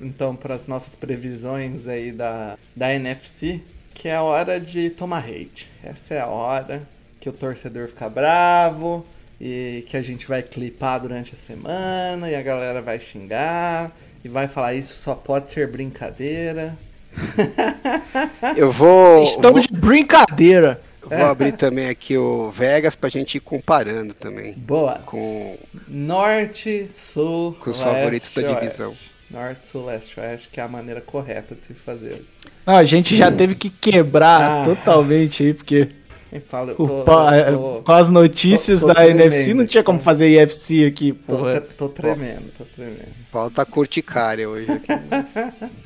[0.00, 3.60] então para as nossas previsões aí da, da NFC,
[3.92, 5.70] que é a hora de tomar hate.
[5.84, 6.82] Essa é a hora
[7.20, 9.04] que o torcedor fica bravo
[9.38, 13.92] e que a gente vai clipar durante a semana e a galera vai xingar
[14.24, 16.74] e vai falar isso só pode ser brincadeira.
[18.56, 19.22] Eu vou.
[19.24, 20.80] Estamos vou- de brincadeira.
[21.08, 24.52] Vou abrir também aqui o Vegas pra gente ir comparando também.
[24.54, 24.98] Boa.
[25.06, 25.56] Com
[25.88, 28.60] Norte, Sul, Com os Leste, favoritos da Oeste.
[28.60, 28.94] divisão.
[29.30, 32.38] Norte, Sul, Leste, Oeste, que é a maneira correta de se fazer isso.
[32.64, 34.64] Não, a gente já teve que quebrar Ah.
[34.64, 35.88] totalmente aí, porque
[36.30, 39.82] Quem fala, o tô, tô, com as notícias tô- tô da NFC tremendo não tinha
[39.82, 40.04] como aqui.
[40.04, 41.60] fazer IFC aqui, porra.
[41.60, 43.08] tre- tô tremendo, tô tremendo.
[43.32, 44.86] Paulo tá curticária hoje aqui.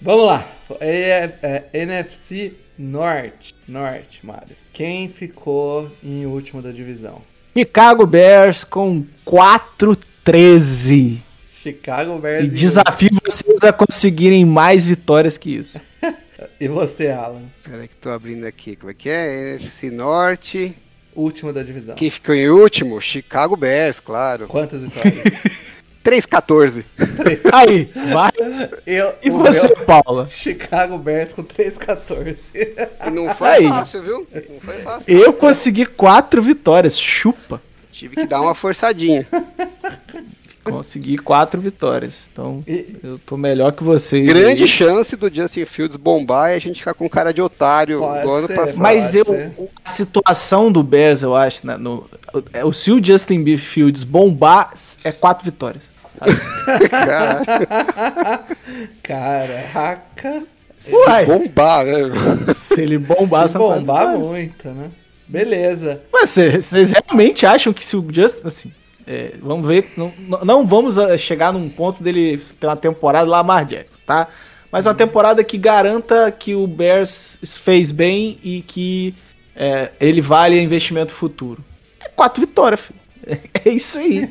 [0.00, 0.46] Vamos lá.
[0.80, 3.54] É, é, NFC Norte.
[3.66, 4.56] Norte, Mário.
[4.72, 7.22] Quem ficou em último da divisão?
[7.56, 11.18] Chicago Bears com 4-13.
[11.50, 15.80] Chicago Bears E desafio vocês a conseguirem mais vitórias que isso.
[16.60, 17.42] E você, Alan?
[17.64, 18.76] Peraí que tô abrindo aqui.
[18.76, 19.54] Como é que é?
[19.54, 20.72] NFC Norte.
[21.14, 21.96] Último da divisão.
[21.96, 23.00] Quem ficou em último?
[23.00, 24.46] Chicago Bears, claro.
[24.46, 25.82] Quantas vitórias?
[26.10, 26.84] 3-14.
[27.52, 28.30] Aí, vai.
[28.86, 30.26] Eu, E você, meu- Paula?
[30.26, 32.36] Chicago Bears com 3-14.
[33.06, 33.68] E não foi Aí.
[33.68, 34.26] fácil, viu?
[34.32, 35.04] Não foi fácil.
[35.18, 36.98] Eu consegui quatro vitórias.
[36.98, 37.60] Chupa.
[37.92, 39.26] Tive que dar uma forçadinha.
[40.64, 42.28] Consegui quatro vitórias.
[42.30, 44.26] Então, E- eu tô melhor que vocês.
[44.26, 44.68] Grande aí.
[44.68, 48.30] chance do Justin Fields bombar e a gente ficar com cara de otário Pode do
[48.32, 48.76] ano ser, passado.
[48.78, 49.52] Mas eu, ser.
[49.82, 52.06] a situação do Bears, eu acho, né, no,
[52.64, 53.56] o, se o Justin B.
[53.56, 55.84] Fields bombar, é quatro vitórias.
[59.02, 60.42] Cara, Caraca.
[60.90, 62.54] Uai, bombar, né?
[62.54, 64.90] se ele bombar, Se bombar muito, né?
[65.26, 66.02] Beleza.
[66.12, 68.72] Mas cê- vocês realmente acham que se o Justin, assim,
[69.06, 70.12] é, vamos ver, não,
[70.44, 74.28] não- vamos ah, chegar num ponto dele ter uma temporada Lamar Jackson, tá?
[74.70, 79.14] Mas uma temporada que garanta que o Bears fez bem e que
[79.56, 81.62] é, ele vale investimento futuro.
[82.00, 82.98] É quatro vitórias, filho.
[83.64, 84.28] É isso aí.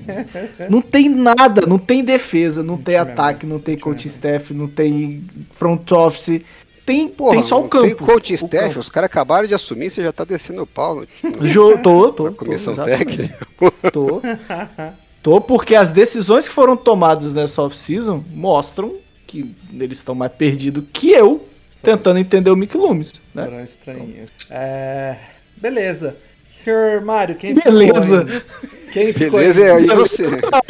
[0.70, 5.24] Não tem nada, não tem defesa, não tem ataque, não tem coaching staff, não tem
[5.54, 6.42] front office.
[6.86, 7.86] Tem, Porra, tem só o campo.
[7.86, 8.80] Tem coach O staff, campo.
[8.80, 11.06] os caras acabaram de assumir, você já tá descendo o pau no,
[11.48, 12.24] Jo- Tô, tô.
[12.24, 13.06] na tô, comissão exatamente.
[13.18, 13.48] técnica.
[13.92, 14.22] Tô.
[15.22, 20.86] Tô porque as decisões que foram tomadas nessa off-season mostram que eles estão mais perdidos
[20.94, 21.46] que eu
[21.84, 23.44] tentando entender o Mick Loomis, né?
[23.44, 24.30] Foram estranhos.
[24.50, 25.18] É...
[25.58, 26.16] Beleza.
[26.50, 28.26] Senhor Mário, quem Beleza.
[28.26, 28.92] ficou em...
[28.92, 29.84] Quem ficou Beleza, em...
[29.84, 30.24] e você?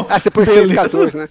[0.10, 0.74] Ah, você pôs Beleza.
[0.74, 1.30] 14, né?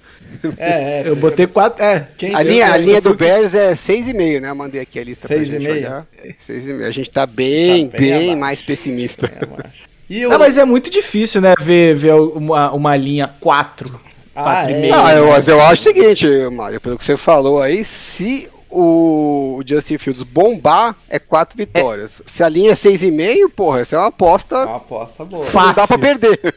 [0.57, 1.03] É, é.
[1.07, 1.83] Eu botei quatro.
[1.83, 2.07] É.
[2.17, 4.51] Quem A linha, a eu linha do Bears é 6,5, né?
[4.51, 5.77] Eu mandei aqui a lista pra Seis e gente meio?
[5.77, 6.07] olhar.
[6.49, 6.83] 6,5.
[6.85, 8.37] A gente tá bem, Tá bem bem, abaixo.
[8.39, 9.27] mais pessimista.
[9.27, 9.69] É.
[10.09, 10.31] E o...
[10.31, 11.55] Não, mas é muito difícil, né?
[11.61, 14.01] Ver, ver uma, uma linha 4.
[14.35, 14.91] Ah, é.
[14.93, 19.63] Ah, eu, mas eu acho o seguinte, Mário, pelo que você falou aí, se o
[19.67, 22.21] Justin Fields bombar, é 4 vitórias.
[22.27, 25.47] Se a linha é 6,5, porra, essa é uma aposta É uma aposta boa.
[25.47, 25.99] que não dá Fácil.
[25.99, 26.55] pra perder.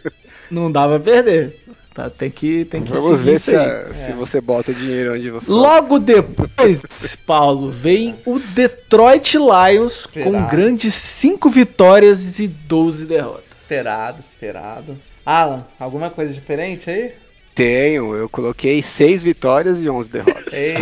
[0.51, 1.59] Não dá pra perder.
[1.93, 3.65] Tá, tem que, tem que Vamos ver isso se, aí.
[3.65, 5.51] a- se você bota dinheiro onde você...
[5.51, 10.49] Logo depois, Paulo, vem o Detroit Lions com Esperado.
[10.49, 13.49] grandes 5 vitórias e 12 derrotas.
[13.59, 14.97] Esperado, esperado.
[15.25, 17.11] Alan, alguma coisa diferente aí?
[17.59, 20.45] Tenho, eu coloquei 6 vitórias e 11 derrotas.
[20.53, 20.79] Eita.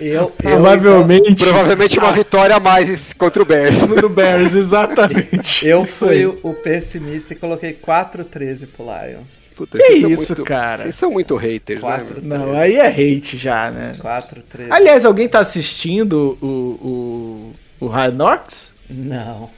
[0.00, 1.44] eu, eu, Provavelmente.
[1.44, 3.80] Provavelmente uma vitória a mais contra o Bears.
[3.86, 5.66] do Bears, exatamente.
[5.68, 9.38] Eu fui o, o pessimista e coloquei 4-13 pro Lions.
[9.54, 10.84] Puta, Que isso, muito- cara?
[10.84, 11.86] Vocês são muito haters, né?
[11.86, 12.22] Quatro.
[12.22, 12.38] meu?
[12.38, 13.96] Não, aí é hate já, né?
[14.00, 14.68] 4-13.
[14.70, 18.72] Aliás, alguém tá assistindo o, o, o Knocks?
[18.90, 19.48] Não.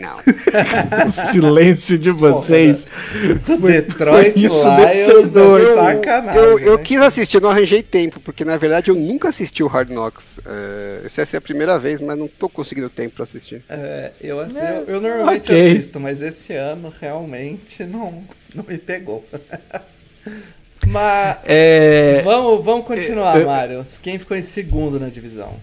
[0.00, 0.16] Não.
[1.06, 2.86] O silêncio de vocês.
[3.46, 5.60] Do Foi- Detroit foi isso Lions vencedor.
[5.60, 6.40] é Eu, sacanagem.
[6.42, 6.82] eu, eu né?
[6.84, 10.38] quis assistir, não arranjei tempo, porque na verdade eu nunca assisti o Hard Knocks.
[10.46, 13.62] É, essa ser a primeira vez, mas não tô conseguindo tempo pra assistir.
[13.68, 15.72] É, eu, assim, eu, eu normalmente ok.
[15.72, 18.22] assisto, mas esse ano realmente não,
[18.54, 19.24] não me pegou.
[20.86, 23.84] mas É, vamos, vamos continuar, eu- Mário.
[24.02, 25.54] Quem ficou em segundo na divisão?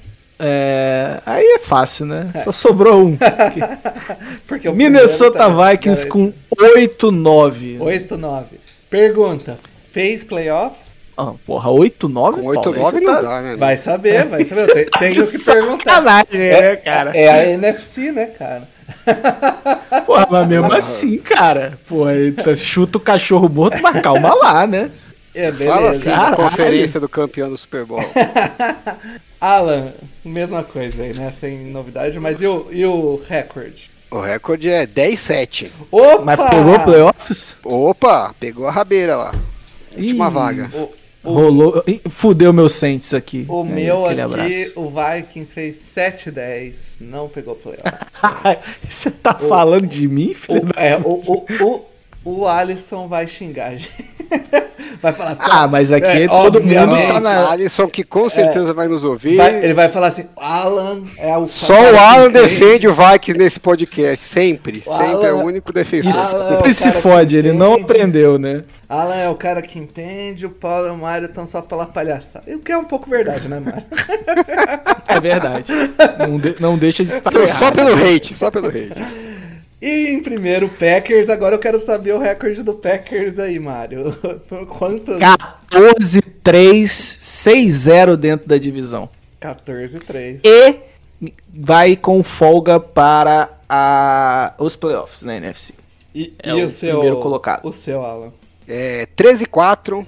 [0.42, 2.32] É, aí é fácil, né?
[2.44, 3.18] Só sobrou um.
[4.48, 7.78] Porque o Minnesota tá- Vikings com 8-9.
[7.80, 8.44] 8-9.
[8.90, 9.58] Pergunta:
[9.92, 10.92] fez playoffs?
[11.18, 12.34] Ah, porra, 8-9?
[12.34, 13.56] Com 8-9 não dá, né?
[13.56, 14.62] Vai saber, vai saber.
[14.72, 16.02] Eu te- Tá Tenho, que perguntar.
[16.02, 17.12] né, cara?
[17.16, 18.68] É a NFC, né, cara?
[20.06, 21.78] Porra, mas mesmo assim, cara.
[21.88, 24.90] Porra, tá- chuta o cachorro morto, mas calma lá, né?
[25.34, 26.12] É, Fala assim beleza.
[26.12, 26.36] Caralho.
[26.36, 28.04] conferência do campeão do Super Bowl.
[29.42, 31.32] Alan, mesma coisa aí, né?
[31.32, 33.90] Sem novidade, mas e o, e o recorde?
[34.12, 35.72] O recorde é 10-7.
[35.90, 36.22] Opa!
[36.24, 37.58] Mas pegou playoffs?
[37.64, 39.34] Opa, pegou a rabeira lá.
[39.98, 40.70] Última Ih, vaga.
[40.74, 41.84] O, o, Rolou.
[42.10, 43.46] Fudeu meu Saints aqui.
[43.50, 44.74] o Aí, meu aqui, abraço.
[44.80, 47.90] o Vikings fez 7-10, não pegou playoffs.
[48.88, 50.68] Você tá falando de mim, filho?
[50.68, 51.46] o, é, o, o,
[52.24, 53.92] o, o Alisson vai xingar gente.
[55.02, 55.42] Vai falar só.
[55.44, 57.50] Ah, mas aqui É, todo mundo tá na.
[57.52, 59.38] Alisson, que com certeza vai nos ouvir.
[59.38, 61.48] Vai- ele vai falar assim: Alan é o.
[61.48, 64.84] Só o Alan defende o Vikings nesse podcast, sempre.
[64.86, 66.12] O sempre é o Alan- único defensor.
[66.14, 68.62] Alan- é o Sempre se cara que fode, ele não aprendeu, né?
[68.88, 72.44] Alan é o cara que entende, o Paulo e o Mário estão só pela palhaçada.
[72.54, 73.84] O que é um pouco verdade, né, Mário?
[75.08, 75.72] É verdade.
[76.20, 78.94] Não, de- não deixa de estar Só pelo hate, só pelo hate.
[79.82, 81.28] E em primeiro, Packers.
[81.30, 84.16] Agora eu quero saber o recorde do Packers aí, Mário.
[84.78, 85.18] Quantos?
[85.18, 89.10] 14-3, 6-0 dentro da divisão.
[89.42, 90.42] 14-3.
[90.44, 90.76] E
[91.54, 95.74] vai com folga para a, os playoffs na NFC.
[96.14, 96.92] E, É e o o seu.
[96.92, 97.66] primeiro colocado.
[97.66, 98.32] O seu, Alan.
[98.68, 100.08] É 13 e 4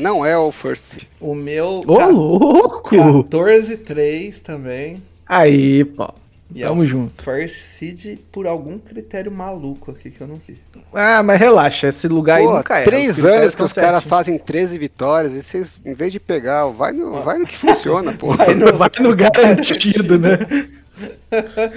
[0.00, 0.98] não é o first.
[1.20, 1.82] O meu.
[1.86, 2.94] Ô, louco!
[2.94, 4.96] 14-3 também.
[5.26, 6.08] Aí, pô.
[6.54, 7.20] E é Tamo o junto.
[7.20, 10.56] First seed por algum critério maluco aqui que eu não sei.
[10.92, 12.84] Ah, mas relaxa, esse lugar aí Pô, nunca é.
[12.84, 16.92] três anos que os caras fazem 13 vitórias e vocês, em vez de pegar, vai
[16.92, 18.36] no, vai no que funciona, pô.
[18.36, 20.38] Vai no, Vai no garantido, né?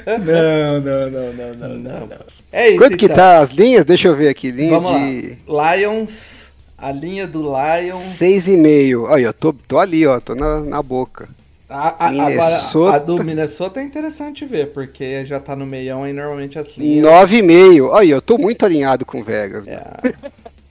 [0.05, 2.07] Não, não, não, não, não, não.
[2.07, 2.17] não.
[2.51, 2.77] É isso.
[2.77, 3.17] Quanto que então.
[3.17, 3.83] tá as linhas?
[3.83, 4.51] Deixa eu ver aqui.
[4.51, 5.75] Linha Vamos de lá.
[5.75, 6.47] Lions.
[6.77, 8.19] A linha do Lions.
[8.19, 9.03] 6,5.
[9.09, 10.19] Olha, eu tô, tô ali, ó.
[10.19, 11.27] Tô na, na boca.
[11.69, 12.69] A, a- Minnesota.
[12.69, 16.77] Agora, a do Minnesota é interessante ver, porque já tá no meião e normalmente as
[16.77, 17.06] linhas.
[17.06, 17.89] 9,5.
[17.89, 19.65] Olha, eu tô muito alinhado com Vegas.
[19.67, 19.84] É,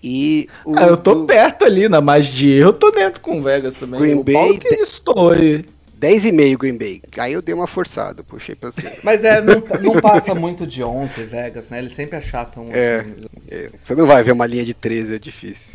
[0.03, 3.21] E o Ah, eu tô do perto ali, na mais de erro, eu tô dentro
[3.21, 4.01] com o Vegas também.
[4.01, 5.65] Green o Paulo Bay, que estou aí.
[6.01, 7.03] 10,5 Green Bay.
[7.19, 8.93] Aí eu dei uma forçada, puxei pra cima.
[9.03, 11.79] Mas é, não, não passa muito de 11 Vegas, né?
[11.79, 12.67] Eles sempre achatam.
[12.71, 13.05] É.
[13.51, 15.73] É, Você não vai ver uma linha de 13, é difícil.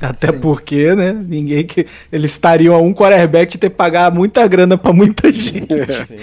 [0.00, 0.38] Até Sim.
[0.40, 1.12] porque, né?
[1.12, 1.86] Ninguém que.
[2.12, 5.66] Eles estariam a um quarterback de ter que pagar muita grana pra muita gente.
[5.66, 6.16] Sim.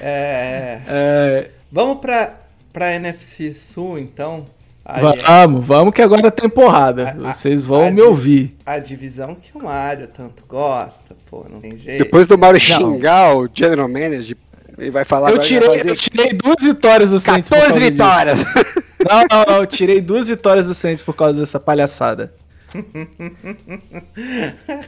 [0.00, 2.34] É, É, vamos pra,
[2.72, 4.44] pra NFC Sul, então.
[4.84, 7.14] Aí, vamos, vamos que agora tem porrada.
[7.22, 8.56] A- Vocês vão a me ouvir.
[8.64, 11.98] a divisão que o Mário tanto gosta, pô, não tem jeito.
[12.04, 14.34] Depois do Mauro xingar o General Manager,
[14.78, 17.50] ele vai falar Eu tirei, vai eu tirei duas vitórias do Saints.
[17.50, 18.38] por 14 causa disso.
[18.44, 18.84] vitórias.
[19.08, 19.56] Não, não, não.
[19.60, 22.32] Eu tirei duas vitórias do Saints por causa dessa palhaçada.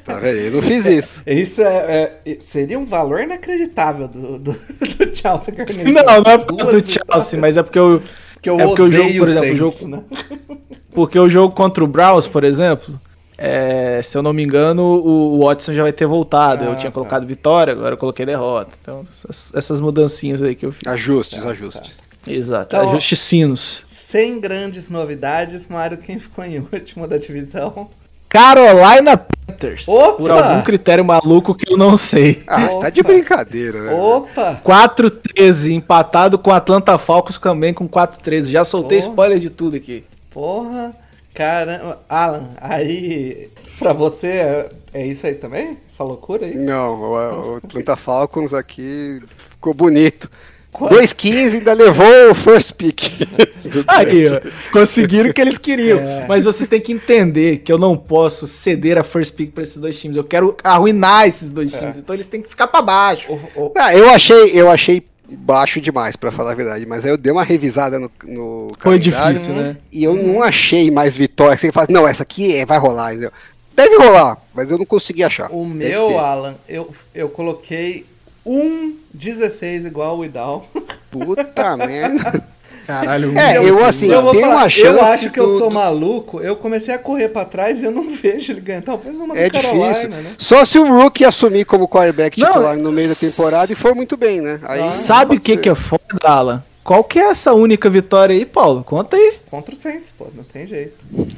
[0.05, 0.37] tá vendo?
[0.39, 1.23] Eu não fiz isso.
[1.27, 5.85] Isso é, é- seria um valor inacreditável do, do, do Chelsea Garnett.
[5.91, 8.03] Não, não é por causa do Chelsea, mas é porque eu.
[8.43, 10.03] Que eu é porque o jogo, por exemplo, o jogo- né?
[10.93, 12.99] Porque o jogo contra o Browns, por exemplo,
[13.39, 16.65] é, se eu não me engano, o o Watson já vai ter voltado.
[16.65, 16.95] eu Ah, tinha tá.
[16.95, 18.73] colocado vitória, agora eu coloquei derrota.
[18.83, 20.83] Então, essas, essas mudancinhas aí que eu fiz.
[20.89, 21.93] Ajustes, Tá, ajustes.
[22.27, 22.75] Exato.
[22.75, 23.85] Então, Ajustes sinos.
[24.11, 27.89] Sem grandes novidades, Mário, quem ficou em último da divisão?
[28.29, 29.87] Carolina Panthers.
[29.89, 30.17] Opa!
[30.17, 32.43] Por algum critério maluco que eu não sei.
[32.47, 32.81] Ah, Opa.
[32.83, 33.93] tá de brincadeira, né?
[33.93, 34.61] Opa!
[34.65, 38.47] 4-13, empatado com o Atlanta Falcons também com 4-13.
[38.51, 39.11] Já soltei Porra.
[39.11, 40.05] spoiler de tudo aqui.
[40.31, 40.93] Porra!
[41.35, 42.01] Caramba!
[42.09, 45.79] Alan, aí, pra você, é- é isso aí também?
[45.93, 46.55] Essa loucura aí?
[46.57, 49.21] Não, o, o Atlanta Falcons aqui
[49.51, 50.29] ficou bonito.
[50.73, 50.95] Quanto?
[50.95, 53.03] 2,15 ainda levou o first pick.
[53.89, 54.41] Aí, ó,
[54.73, 55.99] conseguiram o que eles queriam.
[55.99, 56.27] É.
[56.29, 59.79] Mas vocês têm que entender que eu não posso ceder a first pick pra esses
[59.79, 60.17] dois times.
[60.17, 61.99] Eu quero arruinar esses dois times.
[61.99, 63.31] Então eles têm que ficar pra baixo.
[63.33, 67.11] O- o- Ah, eu achei, eu achei baixo demais, pra falar a verdade, mas aí
[67.13, 69.77] eu dei uma revisada no, no Foi difícil, né?
[69.93, 71.57] E eu não achei mais vitória.
[71.57, 73.33] Você fala, não, essa aqui é, vai rolar, entendeu?
[73.75, 75.49] Deve rolar, mas eu não consegui achar.
[75.53, 76.17] O Deve meu, ter.
[76.19, 78.05] Alan, eu, eu coloquei
[78.53, 80.67] um 16 igual o Idal.
[81.11, 82.43] Puta merda.
[82.87, 86.41] Caralho, É, Eu- eu assim, eu vou falar, uma Eu acho que eu sou maluco.
[86.41, 88.83] Eu comecei a correr pra trás e eu não vejo ele ganhar.
[88.83, 90.09] Talvez uma É difícil.
[90.09, 90.33] né?
[90.37, 93.95] Só se o Rookie assumir como quarterback Não, titular no meio da temporada e for
[93.95, 94.59] muito bem, né?
[94.65, 96.65] Aí Sabe o que, que é foda, Alan?
[96.83, 98.83] Qual que é essa única vitória aí, Paulo?
[98.83, 99.35] Conta aí.
[99.49, 100.27] Contra o Saints, pô.
[100.35, 100.97] Não tem jeito.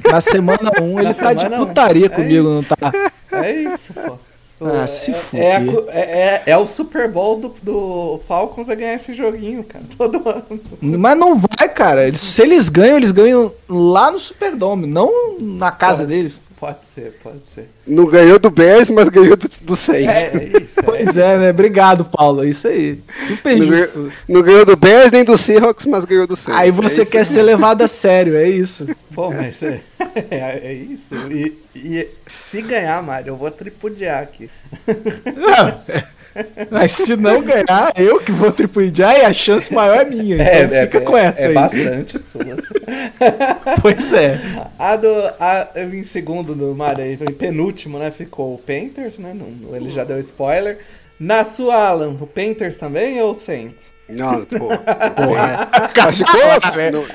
[0.09, 1.67] Na semana 1 um, ele Na tá de semana um.
[1.67, 2.51] putaria É comigo, isso.
[2.51, 3.11] não tá?
[3.43, 4.17] É isso, pô.
[4.65, 5.43] Ah, É- se é, fuder.
[5.43, 9.83] é, é, é- é o Super Bowl do, do Falcons a ganhar esse joguinho, cara.
[9.97, 10.45] Todo ano.
[10.81, 12.07] Mas não vai, cara.
[12.07, 16.09] Eles- se eles ganham, eles ganham lá no Superdome, não na casa Pô.
[16.09, 16.41] deles.
[16.63, 17.67] Pode ser, pode ser.
[17.85, 20.07] Não ganhou do Bears, mas ganhou do, do Saints.
[20.07, 20.79] É, é isso.
[20.79, 21.49] É Pois é, né?
[21.49, 22.41] Obrigado, Paulo.
[22.45, 23.01] É isso aí.
[23.27, 23.93] Super Não justo.
[23.97, 26.61] ganhou, não ganhou do Bears nem do Seahawks, mas ganhou do Saints.
[26.61, 27.25] Aí É você isso quer aí.
[27.25, 28.87] ser levado a sério, é isso.
[29.13, 29.81] Pô, mas é,
[30.31, 31.13] é, é isso.
[31.29, 32.07] E, e
[32.49, 34.49] se ganhar, Mário, eu vou tripudiar aqui.
[36.69, 40.35] Mas se não ganhar, eu que vou tripudiar e a chance maior é minha.
[40.35, 41.53] Então fica com essa é aí.
[41.53, 42.43] bastante sua.
[43.81, 44.39] Pois é.
[44.77, 45.07] A do.
[45.39, 48.11] A, em segundo do Mário, aí, em penúltimo, né?
[48.11, 49.33] Ficou o Panthers, né?
[49.33, 50.79] Não, ele já deu spoiler.
[51.19, 53.92] Na sua, Alan, o Panthers também ou o Saints?
[54.09, 54.67] Não, pô.
[54.67, 55.69] Porra.
[55.95, 57.05] Mas ficou, Cara, não,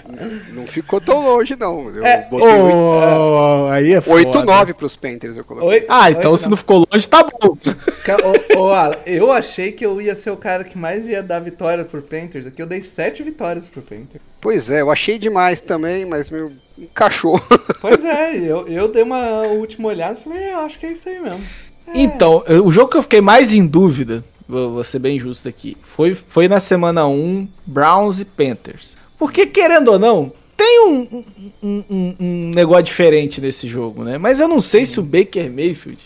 [0.54, 1.90] não ficou tão longe, não.
[1.90, 4.22] Eu É, botei Ô, aí é foda.
[4.24, 5.68] 8-9 pros Panthers, eu coloquei.
[5.68, 5.86] Oi?
[5.88, 7.56] Ah, então Oi, se não ficou longe, tá bom.
[8.04, 8.16] Ca-
[8.56, 11.40] ô, ô, Alan, eu achei que eu ia ser o cara que mais ia dar
[11.40, 12.46] vitória pro Panthers.
[12.46, 14.22] Aqui eu dei sete vitórias pro Panthers.
[14.40, 17.40] Pois é, eu achei demais também, mas meu encaixou.
[17.80, 21.08] Pois é, eu, eu dei uma última olhada e falei, é, acho que é isso
[21.08, 21.44] aí mesmo.
[21.94, 25.76] Então, eu- o jogo que eu fiquei mais em dúvida, vou, ser bem justo aqui,
[25.82, 28.96] foi, foi na semana 1, Browns e Panthers.
[29.18, 31.24] Porque, querendo ou não, tem um,
[31.62, 34.16] um, um- um negócio diferente nesse jogo, né?
[34.18, 35.98] Mas eu não sei se o Baker Mayfield,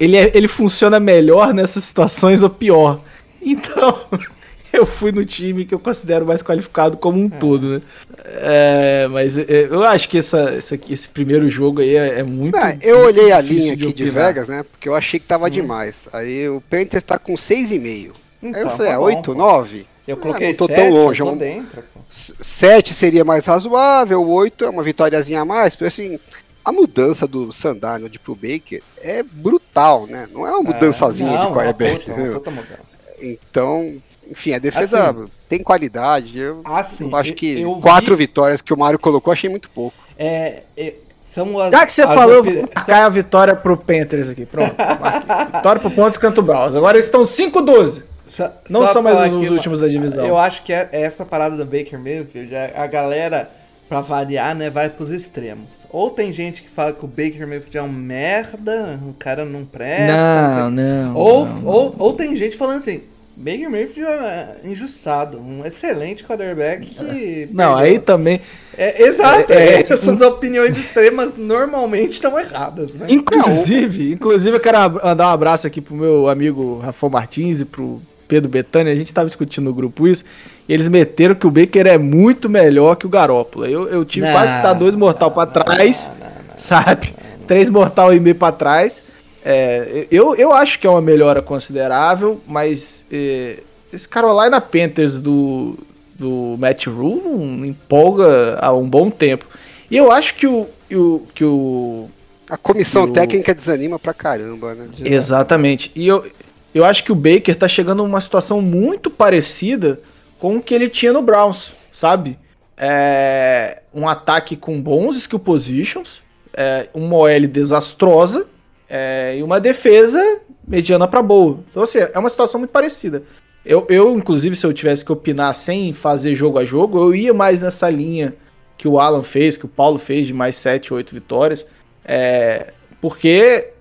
[0.00, 3.00] ele, é- ele funciona melhor nessas situações ou pior.
[3.40, 4.04] Então,
[4.80, 7.82] eu fui no time que eu considero mais qualificado como um todo, né?
[8.24, 12.56] É, mas é, eu acho que essa, essa esse primeiro jogo aí é, é muito.
[12.56, 14.26] Ah, eu olhei a linha aqui de, opinar.
[14.26, 14.64] Vegas, né?
[14.70, 15.94] Porque eu achei que tava demais.
[16.12, 17.80] Aí o Panthers tá com 6,5.
[17.82, 18.10] Aí
[18.42, 19.34] eu Então, falei, tá ah, bom, 8, pô.
[19.34, 19.86] 9?
[20.06, 21.20] Eu coloquei não tô sete, tão longe.
[21.20, 22.00] eu tô um- dentro, pô.
[22.08, 25.74] 7 seria mais razoável, 8 é uma vitóriazinha a mais.
[25.74, 26.18] Porque assim,
[26.64, 30.28] a mudança do Sandarnold pro Baker é brutal, né?
[30.32, 31.98] Não é uma mudançazinha Não, de uma quarterback.
[32.00, 32.34] puta, uma entendeu?
[32.40, 32.96] puta mudança.
[33.20, 33.96] Então,
[34.30, 35.26] enfim, a defesa Assim.
[35.48, 36.38] tem qualidade.
[36.38, 39.70] Eu Assim, eu acho que eu vi- quatro vitórias que o Mário colocou, achei muito
[39.70, 39.96] pouco.
[40.18, 44.28] É, é, são as, Já que você as falou, vou marcar a vitória pro Panthers
[44.28, 44.46] aqui.
[44.46, 44.74] Pronto.
[45.54, 46.74] vitória pro Pontos Canto Browns.
[46.74, 48.02] Agora eles estão 5-12.
[48.28, 50.26] Só- Não só são mais falar os aqui, últimos da divisão.
[50.26, 53.48] Eu acho que é essa parada do Baker Mayfield, a a galera,
[53.88, 55.86] pra variar, né, vai pros extremos.
[55.90, 59.64] Ou tem gente que fala que o Baker Mayfield é um merda, o cara não
[59.64, 60.06] presta.
[60.06, 61.14] sei Não, não.
[61.14, 61.64] Ou, não.
[61.66, 63.02] ou, ou tem gente falando assim,
[63.36, 67.48] Baker Mayfield é injustado, um excelente quarterback que...
[67.52, 68.40] Não, perdeu." aí também.
[68.76, 73.06] É, exato, É, é, é, essas opiniões extremas normalmente estão erradas, né?
[73.10, 78.00] Inclusive, inclusive eu quero mandar um abraço aqui pro meu amigo Rafael Martins e pro
[78.26, 78.92] Pedro Betânia.
[78.92, 80.24] A gente tava discutindo no grupo isso.
[80.68, 83.66] E eles meteram que o Baker é muito melhor que o Garópolo.
[83.66, 87.14] Eu, eu tive Não, quase que dar dois mortal pra trás, não, não, sabe?
[87.46, 89.02] Três mortal e meio pra trás.
[89.48, 93.60] É, eu, eu acho que é uma melhora considerável, mas é,
[93.92, 95.78] esse Carolina Panthers do,
[96.18, 99.46] do Matt Rule não empolga há um bom tempo.
[99.88, 102.08] E eu acho que o, que o, que o
[102.50, 104.88] A comissão técnica desanima pra caramba, né?
[105.04, 105.92] Exatamente.
[105.94, 106.26] E eu,
[106.74, 110.00] eu acho que o Baker tá chegando numa situação muito parecida
[110.40, 112.36] com o que ele tinha no Browns, sabe?
[112.76, 116.20] É, um ataque com bons skill positions,
[116.52, 118.48] é, uma OL desastrosa
[118.88, 120.22] é, e uma defesa
[120.66, 121.60] mediana pra boa.
[121.70, 123.22] Então, assim, é uma situação muito parecida.
[123.64, 127.34] Eu, eu, inclusive, se eu tivesse que opinar sem fazer jogo a jogo, eu ia
[127.34, 128.34] mais nessa linha
[128.78, 131.66] que o Alan fez, que o Paulo fez de mais 7, 8 vitórias.
[132.04, 133.72] É, porque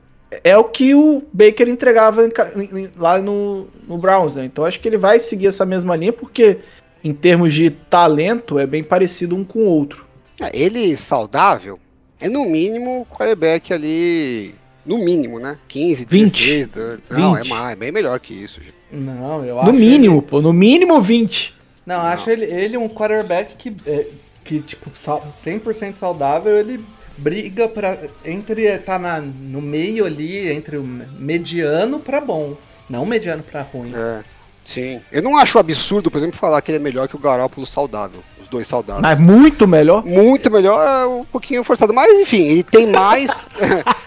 [0.44, 2.32] é o que o Baker entregava em-
[2.80, 4.46] em- lá no, no Browns, né?
[4.46, 6.58] Então acho que ele vai seguir essa mesma linha, porque
[7.04, 10.06] em termos de talento é bem parecido um com o outro.
[10.42, 11.80] É, Ele saudável
[12.20, 14.56] é no mínimo o quarterback ali.
[14.86, 15.58] No mínimo, né?
[15.68, 16.32] 15, 20.
[16.32, 16.68] 16.
[16.68, 17.46] da- Não, 20.
[17.46, 18.76] é mais, é bem melhor que isso, gente.
[18.92, 21.54] Não, eu No acho mínimo, ele- pô, no mínimo 20.
[21.86, 24.08] Não, eu acho ele, ele um quarterback que, é,
[24.44, 26.84] que tipo, sal- 100% saudável, ele
[27.18, 32.56] briga pra, entre tá na, no meio ali, entre o mediano pra bom.
[32.90, 33.92] Não mediano pra ruim.
[33.96, 34.24] É.
[34.64, 35.00] Sim.
[35.12, 38.22] Eu não acho absurdo, por exemplo, falar que ele é melhor que o Garópolo saudável.
[38.42, 39.02] Os dois saudáveis.
[39.04, 40.04] Mas muito melhor.
[40.04, 41.94] Muito melhor, é um pouquinho forçado.
[41.94, 43.30] Mas enfim, ele tem mais.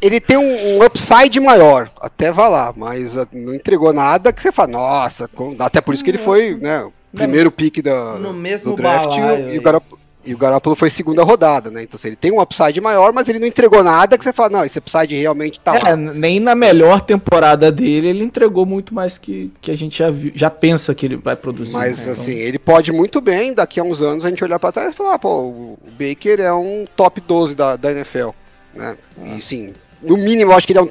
[0.00, 4.42] ele tem um, um upside maior, até vai lá, mas ah, não entregou nada que
[4.42, 8.14] você fala, nossa, com- até por isso que ele foi, né, o primeiro pique da,
[8.14, 11.70] no mesmo do draft balaio e, o- e Garoppolo, e o Garoppolo foi segunda rodada,
[11.70, 11.82] né?
[11.82, 14.50] Então assim, ele tem um upside maior, mas ele não entregou nada que você fala,
[14.50, 15.96] não, esse upside realmente tá É, lá.
[15.96, 20.30] nem na melhor temporada dele ele entregou muito mais que, que a gente já, viu,
[20.34, 21.72] já pensa que ele vai produzir.
[21.72, 22.02] Mas né?
[22.02, 24.92] Então, assim, ele pode muito bem, daqui a uns anos a gente olhar pra trás
[24.92, 28.28] e falar, ah, pô, o Baker é um top 12 da, da NFL,
[28.74, 28.98] né?
[29.38, 29.72] E sim,
[30.02, 30.90] no mínimo eu acho que ele é um,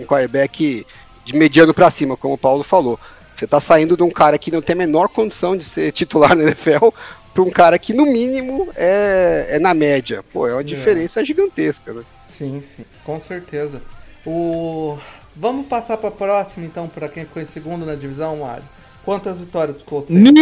[0.00, 0.86] um, quarterback
[1.24, 2.98] de mediano pra cima, como o Paulo falou.
[3.34, 6.34] Você tá saindo de um cara que não tem a menor condição de ser titular
[6.34, 6.88] na NFL
[7.34, 10.24] pra um cara que no mínimo é, é na média.
[10.32, 12.02] Pô, é uma diferença gigantesca, né?
[12.28, 13.82] Sim, sim, com certeza.
[14.24, 14.98] O...
[15.34, 18.64] Vamos passar pra próxima, então, pra quem ficou em segundo na divisão, Mário.
[19.04, 20.14] Quantas vitórias ficou você?
[20.14, 20.32] New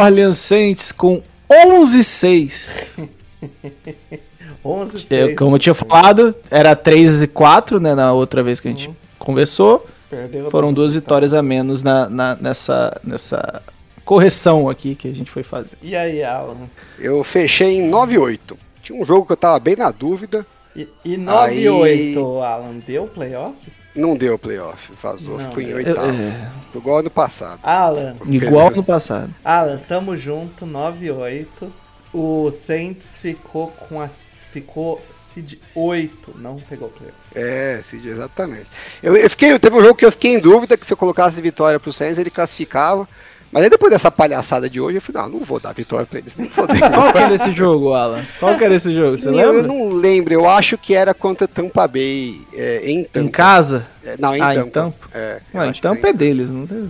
[0.00, 3.08] Orleans Saints com 11-6.
[4.64, 5.36] 11 É, 6.
[5.36, 8.90] como eu tinha falado, era 3 e 4, né, na outra vez que a gente
[9.18, 9.86] conversou.
[10.08, 13.62] Perdeu Foram duas vitórias a menos na, na- nessa, nessa
[14.04, 15.76] correção aqui que a gente foi fazer.
[15.82, 16.56] E aí, Alan?
[16.98, 18.56] Eu fechei em 9-8.
[18.82, 20.46] Tinha um jogo que eu tava bem na dúvida.
[20.76, 23.54] E, e 9 e 8, Alan, deu playoff?
[23.94, 25.76] Não deu playoff, vazou, Não ficou em deu.
[25.76, 26.08] oitavo.
[26.10, 27.60] É, Igual ano passado.
[27.62, 29.32] Alan, igual no passado.
[29.44, 31.72] Alan, tamo junto, 9 e 8.
[32.14, 34.08] O Saints ficou com a.
[34.08, 35.02] ficou
[35.34, 37.18] seed 8, não pegou playoff.
[37.34, 38.66] É, Cid, exatamente.
[39.02, 41.42] Eu, eu fiquei, teve um jogo que eu fiquei em dúvida que se eu colocasse
[41.42, 43.08] vitória pro Saints, ele classificava.
[43.50, 46.18] Mas aí depois dessa palhaçada de hoje, eu falei, não, não vou dar vitória pra
[46.18, 46.78] eles, nem foder.
[46.92, 48.24] Qual que era esse jogo, Alan?
[48.40, 49.16] Qual que era esse jogo?
[49.18, 49.54] Você eu, lembra?
[49.56, 53.26] eu não lembro, eu acho que era contra Tampa Bay, é, em Tampa.
[53.26, 53.86] Em casa?
[54.04, 54.70] É, Não, em Ah, em Tampa.
[54.70, 55.08] Tampa?
[55.14, 56.84] É, Ué, acho então que é deles, não sei.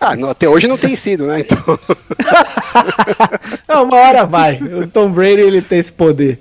[0.00, 1.40] Ah, não, até hoje não tem sido, né?
[1.40, 1.78] Então,
[3.68, 4.56] Não, uma hora vai.
[4.62, 6.40] O Tom Brady ele tem esse poder.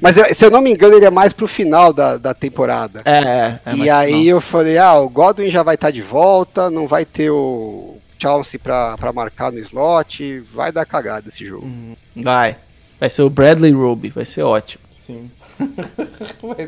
[0.00, 3.02] mas eu- se eu não me engano, ele é mais pro final da, da temporada.
[3.04, 3.60] É, é.
[3.66, 7.04] é e aí eu falei, ah, o Godwin já vai estar de volta, não vai
[7.04, 11.66] ter o Chauncey pra, pra marcar no slot, vai dar cagada esse jogo.
[12.14, 12.22] não.
[12.24, 12.56] Vai.
[12.98, 14.82] Vai ser o Bradley Roby, vai ser ótimo.
[14.92, 15.28] Sim.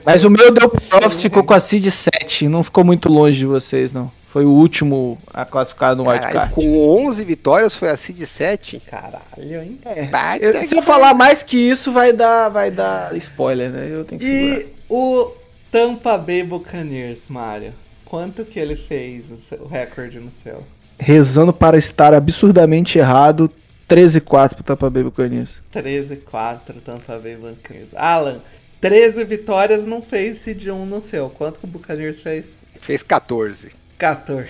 [0.04, 3.46] Mas o meu deu playoffs, ficou com a seed 7, não ficou muito longe de
[3.46, 4.10] vocês, não.
[4.34, 6.54] Foi o último a classificar no Caralho, wildcard.
[6.56, 8.82] com 11 vitórias foi a seed 7.
[8.84, 9.78] Caralho, hein?
[10.10, 13.86] Bah, Eu- se eu falar mais que isso, vai dar, vai dar spoiler, né?
[13.88, 14.60] Eu tenho que segurar.
[14.60, 15.32] E o
[15.70, 17.72] Tampa Bay Buccaneers, Mário?
[18.04, 20.64] Quanto que ele fez o, seu, o recorde no seu?
[20.98, 23.48] Rezando para estar absurdamente errado,
[23.88, 25.58] 13-4 pro Tampa Bay Buccaneers.
[25.72, 27.90] 13-4 Tampa Bay Buccaneers.
[27.94, 28.40] Alan,
[28.80, 31.30] 13 vitórias não fez seed 1 no seu.
[31.30, 32.46] Quanto que o Buccaneers fez?
[32.80, 33.83] Fez 14.
[33.98, 34.48] 14.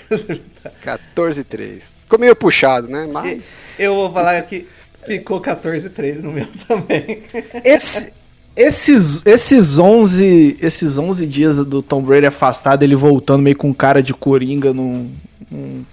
[0.82, 1.82] 14 3.
[2.02, 3.06] Ficou meio puxado, né?
[3.10, 3.42] Mas.
[3.78, 4.66] Eu vou falar que
[5.06, 7.22] ficou 14-3 no meu também.
[7.64, 8.12] Esse,
[8.56, 14.02] esses, esses, 11, esses 11 dias do Tom Brady afastado, ele voltando meio com cara
[14.02, 15.10] de coringa, num,
[15.50, 15.84] num-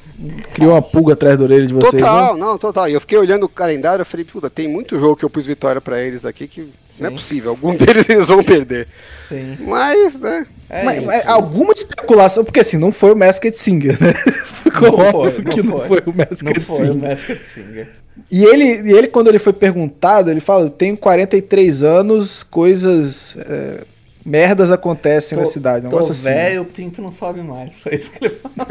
[0.54, 2.02] criou uma pulga atrás da orelha de vocês.
[2.04, 2.52] Total, não?
[2.52, 2.88] não, total.
[2.88, 5.46] E eu fiquei olhando o calendário e falei, puta, tem muito jogo que eu pus
[5.46, 7.16] vitória pra eles aqui que não é Sim.
[7.16, 7.50] possível.
[7.52, 8.88] Algum deles eles vão perder.
[9.28, 9.58] Sim.
[9.62, 10.46] Mas, né?
[10.74, 14.14] É Mas, mas alguma especulação, porque assim, não foi o Masked Singer, né?
[14.64, 15.88] Ficou Não foi, óbvio não que não foi.
[15.88, 17.10] foi o Masked Não foi o Singer.
[17.10, 17.88] Masked Singer.
[18.30, 23.36] E ele, e ele, quando ele foi perguntado, ele fala: tenho 43 anos, coisas.
[23.40, 23.82] é,
[24.26, 25.88] merdas acontecem na cidade.
[25.88, 26.24] Um Tô assim.
[26.24, 27.76] velho, o pinto não sobe mais.
[27.82, 28.68] Foi isso que ele falou.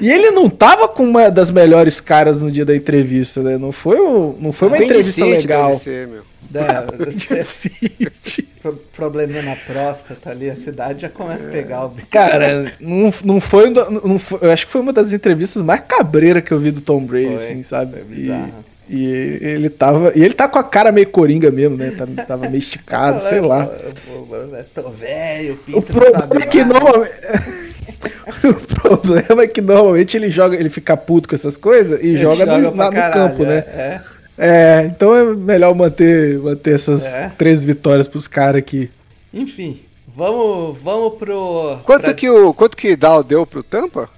[0.00, 3.56] E ele não tava com uma das melhores caras no dia da entrevista, né?
[3.58, 5.70] Não foi, o, não foi uma entrevista Apendicite legal.
[5.72, 6.22] deve ser, meu.
[6.54, 8.42] É, Cacete.
[8.62, 12.06] pro- probleminha na próstata ali, a cidade já começa a pegar o bicho.
[12.10, 16.44] Cara, não, não, foi, não foi- Eu acho que foi uma das entrevistas mais cabreiras
[16.44, 17.92] que eu vi do Tom Brady, Foi, assim, sabe?
[17.94, 18.48] foi bizarro.
[18.48, 20.12] e ele tava.
[20.14, 21.90] E ele tá com a cara meio coringa mesmo, né?
[21.90, 23.66] Tava, tava meio esticado, sei lá.
[24.74, 27.14] Tô velho, o O pinto não sabe problema é que normalmente.
[28.44, 32.16] o problema é que normalmente ele joga, ele fica puto com essas coisas e Ele
[32.18, 33.56] joga, no, lá no caralho, campo, é, né?
[33.58, 34.00] É.
[34.38, 37.32] É, então é melhor manter, manter essas É.
[37.38, 38.90] três vitórias pros caras aqui.
[39.32, 41.78] Enfim, vamos, vamos pro.
[41.84, 44.10] Quanto pra- que o quanto que Dow deu pro Tampa?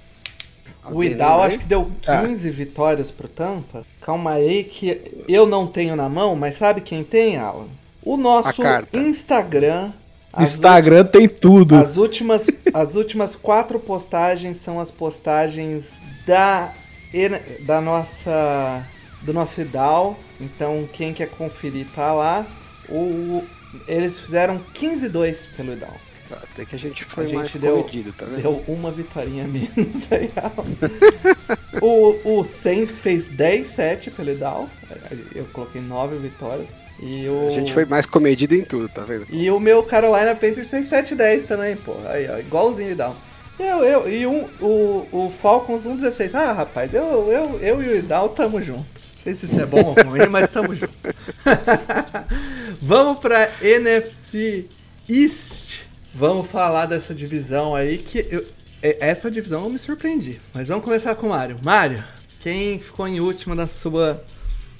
[0.91, 3.85] O Idal acho que deu 15 vitórias pro Tampa.
[4.09, 7.67] Calma aí que eu não tenho na mão, mas sabe quem tem, Alan?
[8.03, 8.59] O nosso.
[8.91, 9.91] Instagram.
[10.39, 11.75] Instagram tem tudo.
[11.75, 15.91] As últimas, as últimas quatro postagens são as postagens
[16.25, 16.73] da,
[17.67, 18.83] da nossa
[19.21, 20.17] do nosso IDAL.
[20.41, 22.47] Então quem quer conferir tá lá.
[22.89, 23.43] O,
[23.87, 25.93] eles fizeram 15-2 pelo IDAL.
[26.31, 28.41] Até que a gente foi A gente mais deu- comedido, tá vendo?
[28.41, 29.67] Deu uma vitória menos
[30.11, 30.31] aí.
[31.81, 34.69] o, o Saints fez 10-7 pelo IDAL.
[35.33, 36.67] Eu coloquei 9 vitórias.
[37.01, 39.25] E o, A gente foi mais comedido em tudo, tá vendo?
[39.29, 41.95] e o meu Carolina Panthers fez 7-10 também, pô.
[42.05, 43.15] Aí, ó, igualzinho e Idal.
[43.59, 46.33] Eu, eu, e um, o, o Falcons 1-16.
[46.33, 48.85] Ah, rapaz, eu, eu, eu e o Idal tamo junto.
[49.15, 50.93] Não sei se isso é bom ou ruim, mas tamo junto.
[52.81, 54.65] Vamos pra NFC
[55.09, 55.81] East.
[56.19, 58.45] Vamos falar dessa divisão aí que eu,
[58.83, 60.41] é- essa divisão eu me surpreendi.
[60.53, 61.57] Mas vamos começar com o Mário.
[61.63, 62.03] Mário,
[62.41, 64.21] quem ficou em último na sua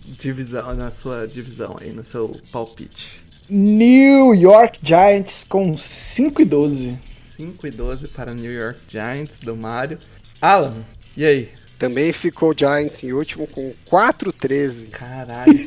[0.05, 3.21] divisão, na sua divisão aí, no seu palpite?
[3.49, 6.97] New York Giants com 5 e 12.
[7.17, 9.97] 5 e 12 para New York Giants do Mário.
[10.41, 10.83] Alan,
[11.15, 11.47] e aí?
[11.79, 14.89] Também ficou o Giants em último com 4-13.
[14.89, 15.57] Caralho.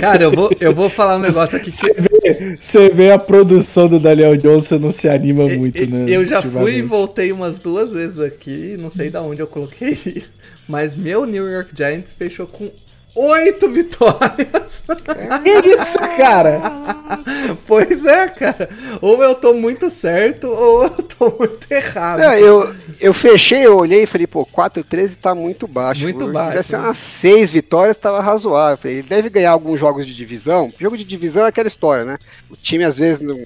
[0.00, 2.11] Cara, eu vou, eu vou falar um negócio aqui que Você vê,
[2.58, 6.06] você vê a produção do Daniel você não se anima muito, né?
[6.08, 9.90] eu já fui e voltei umas duas vezes aqui, não sei da onde eu coloquei
[9.90, 10.30] isso.
[10.68, 12.70] Mas meu New York Giants fechou com
[13.14, 14.82] oito vitórias.
[15.42, 16.60] Que isso, cara?
[17.66, 18.68] pois é, cara.
[19.00, 22.20] Ou eu tô muito certo, ou eu tô muito errado.
[22.20, 26.02] É, eu, eu fechei, eu olhei e falei, pô, 4-13 tá muito baixo.
[26.02, 26.78] Muito Se baixo, tivesse né?
[26.78, 28.78] umas 6 vitórias, tava razoável.
[28.78, 30.72] Falei, Ele deve ganhar alguns jogos de divisão.
[30.78, 32.18] Jogo de divisão é aquela história, né?
[32.50, 33.38] O time às vezes não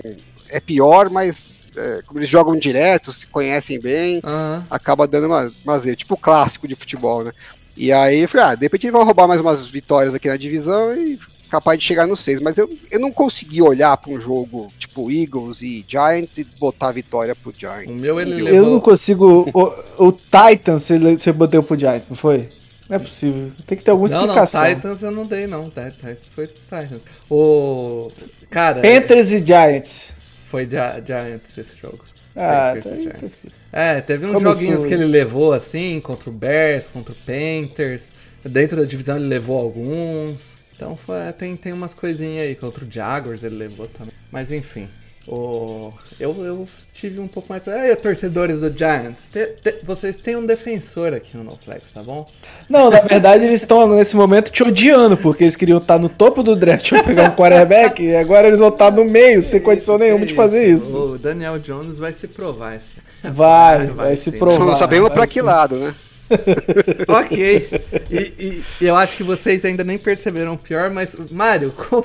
[0.49, 4.67] é pior, mas é, como eles jogam direto, se conhecem bem, Aham.
[4.71, 5.97] acaba dando uma, uma zebra.
[5.97, 7.33] Tipo o clássico de futebol, né?
[7.77, 10.37] E aí eu falei, ah, de repente eles vão roubar mais umas vitórias aqui na
[10.37, 11.19] divisão e
[11.51, 12.41] capaz de chegar no 6.
[12.41, 16.89] Mas eu, eu não consegui olhar pra um jogo tipo Eagles e Giants e botar
[16.89, 17.91] a vitória pro Giants.
[17.91, 19.51] O meu ele Não levou- Eu não consigo.
[19.53, 22.49] O, o Titans você, botou pro Giants, não foi?
[22.89, 23.51] Não é possível.
[23.67, 24.65] Tem que ter alguma Não, não, explicação.
[24.65, 25.69] Titans eu não dei, não.
[25.69, 27.03] Ti- Titans foi Titans.
[27.29, 28.11] O.
[28.49, 30.15] Cara, Panthers e Giants.
[30.35, 31.99] foi Gi- Giants esse jogo.
[32.35, 33.39] Ah, Panthers tá, e Giants.
[33.43, 33.51] tá.
[33.73, 38.11] É, teve uns joguinhos que ele levou assim, contra o Bears, contra o Panthers.
[38.45, 40.57] Dentro da divisão ele levou alguns.
[40.75, 42.55] Então foi, tem, tem umas coisinhas aí.
[42.55, 44.15] Contra o Jaguars ele levou também.
[44.31, 44.89] Mas enfim.
[45.29, 47.67] O, eu, eu tive um pouco mais.
[47.67, 52.29] Aí, torcedores do Giants, te- te- vocês têm um defensor aqui no NoFlex, tá bom?
[52.69, 56.45] Não, na verdade eles estão nesse momento te odiando, porque eles queriam estar no topo
[56.45, 59.99] do draft pra pegar um quarterback, e agora eles vão estar no meio, sem condição
[59.99, 60.97] nenhuma de fazer isso.
[60.97, 62.99] O Daniel Jones vai se provar esse.
[63.25, 64.39] Vai, vai se sim.
[64.39, 64.65] provar.
[64.65, 65.43] Não sabemos pra vai que sim.
[65.43, 65.95] lado, né?
[67.09, 67.69] Ok.
[68.11, 72.05] E, e- eu acho que vocês ainda nem perceberam o pior, mas, Mário, como.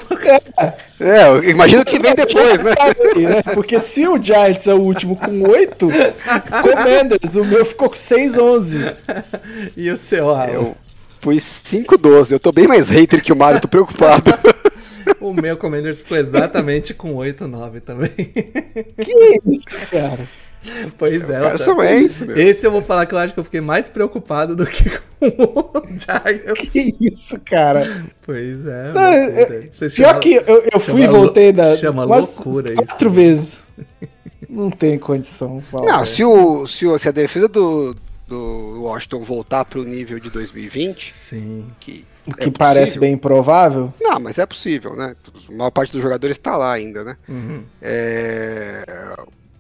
[0.99, 2.74] É, eu imagino que vem depois, né?
[3.53, 5.88] Porque se o Giants é o último com 8,
[6.61, 8.95] Commanders, o meu ficou com 6-11.
[9.76, 10.51] E o seu, Alan?
[10.51, 10.78] Eu
[11.19, 12.32] pus 5-12.
[12.32, 14.32] Eu tô bem mais hater que o Mario, tô preocupado.
[15.19, 18.09] O meu Commanders ficou exatamente com 8-9 também.
[18.09, 20.28] Que isso, cara?
[20.97, 21.38] pois é.
[21.38, 22.38] eu Carson tô- Wentz, meu.
[22.38, 24.89] Esse eu vou falar que eu acho que eu fiquei mais preocupado do que
[25.20, 26.70] com o Giants.
[26.72, 28.05] Que isso, cara?
[28.26, 28.91] Pois é.
[28.93, 29.45] Não, é- é.
[29.74, 31.76] Vocês Pior chamam- que eu, eu fui e chama voltei da.
[31.78, 32.84] chama loucura isso.
[32.84, 33.64] Quatro vezes.
[34.49, 35.64] Não tem condição.
[35.72, 35.88] Paulo.
[35.88, 37.95] Não, se, o, se, o- se a defesa do,
[38.28, 41.66] do Washington voltar pro nível de 2020, Sim.
[41.80, 42.05] que.
[42.28, 43.01] O é que parece possível.
[43.01, 43.91] bem improvável.
[43.99, 45.16] Não, mas é possível, né?
[45.49, 47.18] A maior parte dos jogadores tá lá ainda, né?
[47.28, 47.64] Uhum.
[47.82, 48.84] É...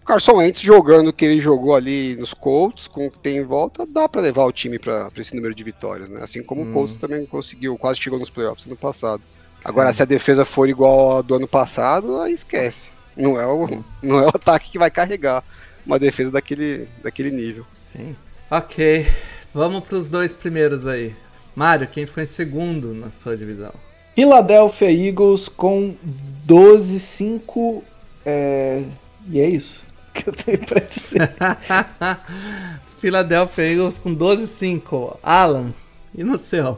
[0.01, 3.37] O Carson Wentz jogando o que ele jogou ali nos Colts, com o que tem
[3.37, 6.21] em volta, dá pra levar o time pra pra esse número de vitórias, né?
[6.23, 9.21] Assim como o Colts também conseguiu, quase chegou nos playoffs no passado.
[9.63, 12.89] Agora, se a defesa for igual a do ano passado, aí esquece.
[13.15, 15.43] Não é o, não é o ataque que vai carregar
[15.85, 17.63] uma defesa daquele, daquele nível.
[17.91, 18.15] Sim.
[18.49, 19.05] Ok.
[19.53, 21.15] Vamos pros dois primeiros aí.
[21.55, 23.73] Mário, quem foi em segundo na sua divisão?
[24.15, 25.95] Philadelphia Eagles com
[26.47, 27.83] 12-5.
[28.25, 28.83] É...
[29.29, 29.90] E é isso
[30.23, 31.31] que eu tenho pra dizer.
[32.99, 35.17] Philadelphia Eagles com 12-5.
[35.23, 35.73] Alan,
[36.15, 36.77] e no seu?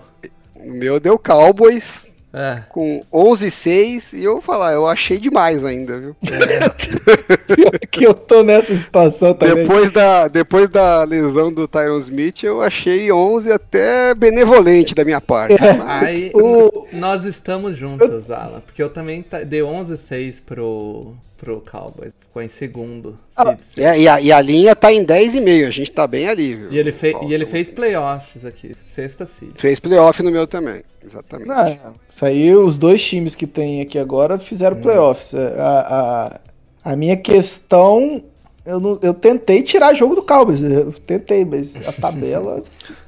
[0.56, 2.64] O meu deu Cowboys É.
[2.70, 6.16] com 11-6 e eu vou falar, eu achei demais ainda, viu?
[6.24, 9.64] Pior que eu tô nessa situação também.
[9.66, 15.20] Depois da, depois da lesão do Tyron Smith, eu achei 11 até benevolente da minha
[15.22, 15.58] parte.
[15.86, 18.62] Aí, O- nós estamos juntos, Alan.
[18.62, 21.14] Porque eu também ta- dei 11-6 pro,
[21.44, 22.14] pro Cowboys.
[22.20, 23.20] Ficou em segundo.
[23.36, 23.78] Ah, six.
[23.78, 26.72] É, e, a, e a linha tá em 10,5, a gente tá bem ali, viu?
[26.72, 28.76] E ele, fe e ele fez playoffs aqui.
[28.82, 29.52] Sexta seed.
[29.56, 31.48] Fez playoff no meu também, exatamente.
[31.48, 31.78] Não, é.
[32.14, 35.34] isso aí, os dois times que tem aqui agora fizeram playoffs.
[35.34, 36.40] É, A,
[36.84, 38.24] a, a minha questão.
[38.66, 40.62] Eu, não, eu tentei tirar jogo do Cowboys.
[40.64, 42.64] Eu tentei, mas a tabela.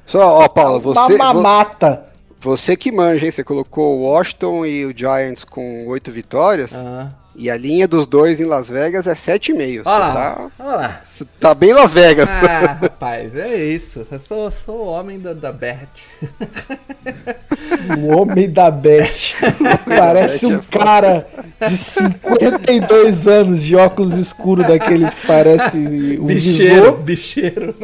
[0.06, 2.04] Só, ó, Paulo, uma você, vo- mamata.
[2.40, 3.32] você que manja, hein?
[3.32, 6.70] Você colocou o Washington e o Giants com 8 vitórias.
[7.36, 9.82] E a linha dos dois em Las Vegas é 7,5.
[9.84, 10.12] Olha lá.
[10.12, 11.02] tá, Olha lá.
[11.38, 12.28] tá bem Las Vegas.
[12.28, 14.06] Ah, rapaz, é isso.
[14.10, 15.88] Eu sou, sou o homem da, da Bet.
[17.98, 19.36] O homem da Bet.
[19.86, 21.26] Parece um cara
[21.68, 25.78] de 52 anos de óculos escuros, daqueles que parece
[26.18, 27.74] um Bicheiro, visor, bicheiro.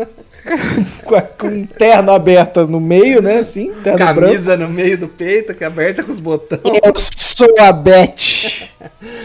[1.38, 3.38] com, um terno aberto no meio, né?
[3.38, 4.20] Assim, terno branco.
[4.20, 6.61] Camisa no meio do peito, que é aberta com os botões.
[6.64, 8.70] Eu sou a Bet.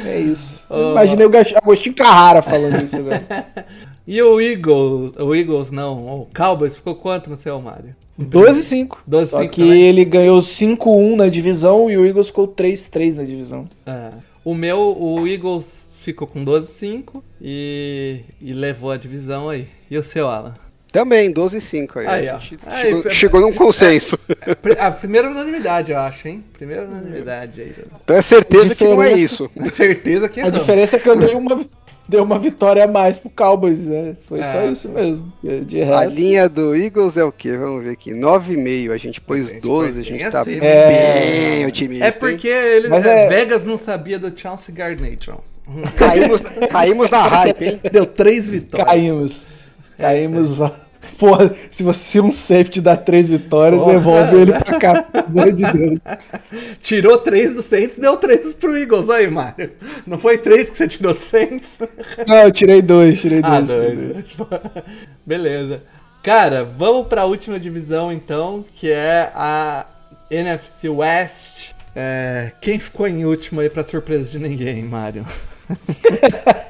[0.05, 0.63] É isso.
[0.69, 0.91] Oh.
[0.91, 3.23] Imaginei o Agostinho Carrara falando isso agora.
[4.09, 7.93] E o Eagles, o Eagles não, o Cowboys ficou quanto no seu, Mário?
[8.17, 8.99] 12-5.
[9.05, 9.81] 12-5 Só que também?
[9.81, 13.65] ele ganhou 5-1 na divisão e o Eagles ficou 3-3 na divisão.
[13.85, 14.11] Ah,
[14.45, 19.67] o meu, o Eagles ficou com 12-5 e, e levou a divisão aí.
[19.91, 20.55] E o seu, Alan?
[20.91, 22.07] Também, 12 e 5 aí.
[22.07, 22.39] Aí, a ó.
[22.39, 24.17] gente Aí, chegou, foi- chegou num consenso.
[24.61, 26.43] Pri- A primeira unanimidade, eu acho, hein?
[26.53, 27.75] Primeira unanimidade aí.
[28.03, 29.49] Então é certeza que não é isso.
[29.49, 30.59] Com certeza que A erramos.
[30.59, 31.59] diferença é que eu dei uma.
[32.07, 34.15] deu uma vitória a mais pro Cowboys, né?
[34.29, 34.49] Foi É.
[34.51, 35.31] só isso mesmo.
[35.43, 36.15] De A resto.
[36.17, 37.57] linha do Eagles é o quê?
[37.57, 38.13] Vamos ver aqui.
[38.13, 38.91] 9,5.
[38.93, 39.85] A gente pôs A gente 12.
[39.87, 42.05] pôs A gente bem tá bem otimista.
[42.05, 45.59] É porque eles, Mas é, é- Vegas não sabia do Chelsea Gardnerons.
[45.97, 47.81] Caímos, caímos na hype, hein?
[47.91, 48.87] Deu três vitórias.
[48.87, 49.66] Caímos.
[49.97, 50.61] Caímos.
[50.61, 50.71] ó.
[51.17, 53.93] Porra, se você um safety dá três vitórias, Porra.
[53.93, 55.03] devolve ele pra cá.
[55.03, 56.01] Pelo amor de Deus.
[56.81, 59.09] Tirou três do Saints, deu três pro Eagles.
[59.09, 59.71] Aí, Mário.
[60.05, 61.79] Não foi três que você tirou do Saints?
[62.27, 63.69] Não, eu tirei dois, tirei dois.
[63.69, 64.37] Ah, tirei dois.
[65.25, 65.83] Beleza.
[66.21, 69.85] Cara, vamos pra última divisão então, que é a
[70.29, 71.71] NFC West.
[71.95, 75.25] É, quem ficou em último aí pra surpresa de ninguém, Mário?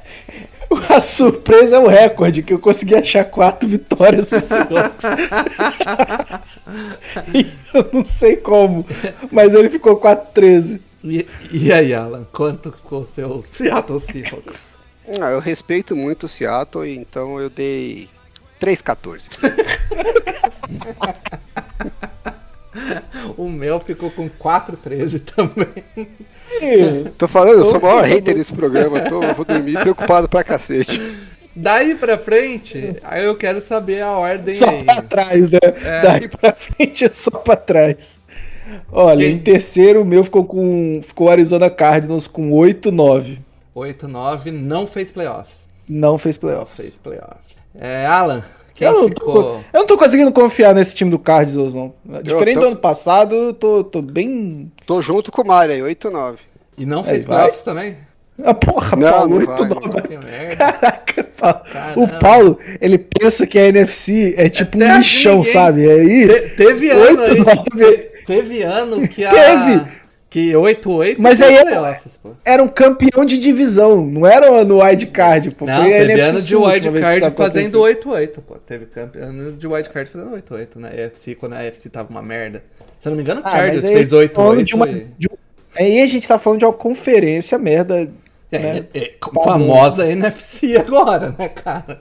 [0.94, 5.06] A surpresa é o recorde, que eu consegui achar quatro vitórias pro Seahawks.
[7.34, 8.84] E eu não sei como,
[9.32, 10.80] mas ele ficou 4-13.
[11.04, 14.76] E, e aí, Alan, quanto ficou o seu Seattle Seahawks?
[15.22, 18.10] Ah, eu respeito muito o Seattle, então eu dei
[18.62, 19.30] 3,14.
[23.38, 26.10] O meu ficou com 4-13 também.
[27.18, 29.02] Tô falando, eu sou o maior hater desse programa.
[29.02, 31.00] Tô, vou dormir preocupado pra cacete.
[31.56, 34.84] Daí pra frente, aí eu quero saber a ordem Só aí.
[34.84, 35.60] pra trás, né?
[36.04, 38.20] Daí pra frente é só pra trás.
[38.92, 39.36] Olha, Quem?
[39.36, 41.02] em terceiro o meu ficou com.
[41.04, 43.40] Ficou o Arizona Cardinals com 8-9.
[43.76, 45.68] 8-9 não fez playoffs.
[45.90, 46.76] Não fez playoffs.
[46.86, 47.60] Fez playoffs.
[47.74, 48.44] É, Alan,
[48.78, 49.34] quem eu, não ficou?
[49.44, 51.94] tô, eu não tô conseguindo confiar nesse time do Cardinals, não.
[52.24, 54.72] Diferente tô- do ano passado, eu tô, tô bem.
[54.86, 56.36] Tô junto com o Mário aí, 8,9.
[56.78, 57.38] E não fez vai?
[57.40, 57.98] playoffs também?
[58.44, 59.90] Ah, porra, Não, Paulo, não 8-9.
[59.92, 60.56] vai, Que merda.
[60.58, 61.60] Caraca, Paulo.
[61.74, 62.02] Caramba.
[62.04, 65.52] O Paulo, ele pensa que a NFC é tipo terra um lixão, ninguém.
[65.54, 65.82] sabe?
[65.86, 66.28] E aí.
[66.28, 67.30] Te- teve ano aí.
[67.40, 67.64] 8-9.
[67.78, 69.30] te- Teve ano que a.
[69.32, 69.82] Teve.
[70.38, 71.58] Que 8-8 Mas aí
[72.22, 72.30] pô.
[72.46, 75.66] Era um campeão de divisão, não era no wild card, pô.
[75.66, 77.80] Não, Foi a teve NFC ano de wildcard fazendo aconteceu.
[77.82, 78.56] 8-8, pô.
[78.64, 82.64] Teve campe- ano de wildcard fazendo 8-8 na EFC, quando a EFC tava uma merda.
[83.00, 84.64] Se eu não me engano, o Ah, Cardinals aí fez tá falando 8-8.
[84.64, 85.38] de uma- e- de um-
[85.76, 88.08] Aí a gente tá falando de uma conferência merda.
[88.50, 88.86] É, né?
[88.94, 89.12] é, é,
[89.44, 92.00] famosa NFC agora, né, cara?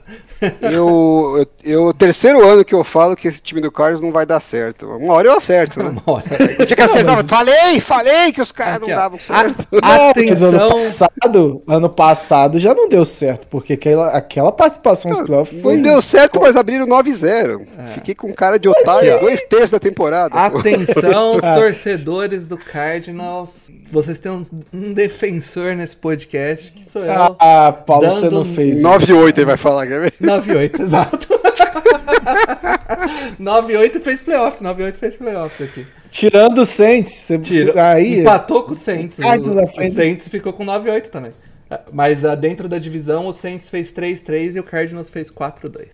[0.61, 4.11] Eu, eu, eu- o terceiro ano que eu falo que esse time do Carlos não
[4.13, 4.85] vai dar certo.
[4.87, 5.89] Uma hora eu acerto, né?
[5.91, 6.23] Uma hora.
[6.59, 9.67] O dia que acertava, falei, falei que os caras não davam certo.
[9.71, 10.79] Não, mas ano Atenção.
[10.79, 15.75] passado, ano passado já não deu certo, porque aquela, aquela participação nos playoffs foi.
[15.75, 17.65] Não deu certo, mas abriram 9-0.
[17.95, 19.27] Fiquei com cara de otário Aqui, ó.
[19.27, 20.33] dois terços da temporada.
[20.33, 21.55] Atenção, Ah.
[21.55, 23.69] torcedores do Cardinals.
[23.91, 24.43] Vocês têm um,
[24.73, 26.36] um defensor nesse podcast,
[26.75, 27.11] que sou eu.
[27.39, 28.77] Ah, Paulo, você Dando não fez.
[28.77, 28.87] isso.
[28.87, 30.13] 9-8 ele vai falar, quer ver?
[30.21, 31.27] 9-8, exato.
[33.39, 35.85] 9-8 fez playoffs, 9-8 fez playoffs aqui.
[36.09, 38.19] Tirando o Saints, você, Tira, você- aí.
[38.21, 39.17] empatou com o Saints.
[39.19, 39.95] Cardinals O, na o frente.
[39.95, 41.31] Saints ficou com 9-8 também.
[41.91, 45.87] Mas ah, dentro da divisão, o Saints fez 3-3 e o Cardinals fez 4-2.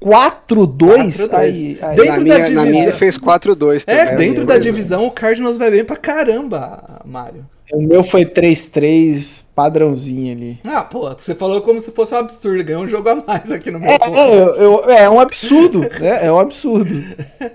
[0.00, 0.32] 4-2?
[0.48, 1.34] 4-2.
[1.34, 1.96] Aí, aí.
[1.96, 2.64] Dentro na, da minha, na divisão.
[2.66, 7.44] minha ele fez 4-2 É, dentro da divisão, o Cardinals vai bem pra caramba, Mário.
[7.72, 10.58] O meu foi 3-3, padrãozinho ali.
[10.64, 13.70] Ah, pô, você falou como se fosse um absurdo, ganhou um jogo a mais aqui
[13.70, 16.24] no meu É, é, eu- eu- é um absurdo, né?
[16.26, 16.94] É um absurdo.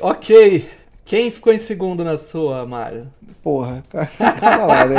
[0.00, 0.68] Ok.
[1.04, 3.08] Quem ficou em segundo na sua, Mário?
[3.42, 3.82] Porra,
[4.40, 4.96] calma lá, né?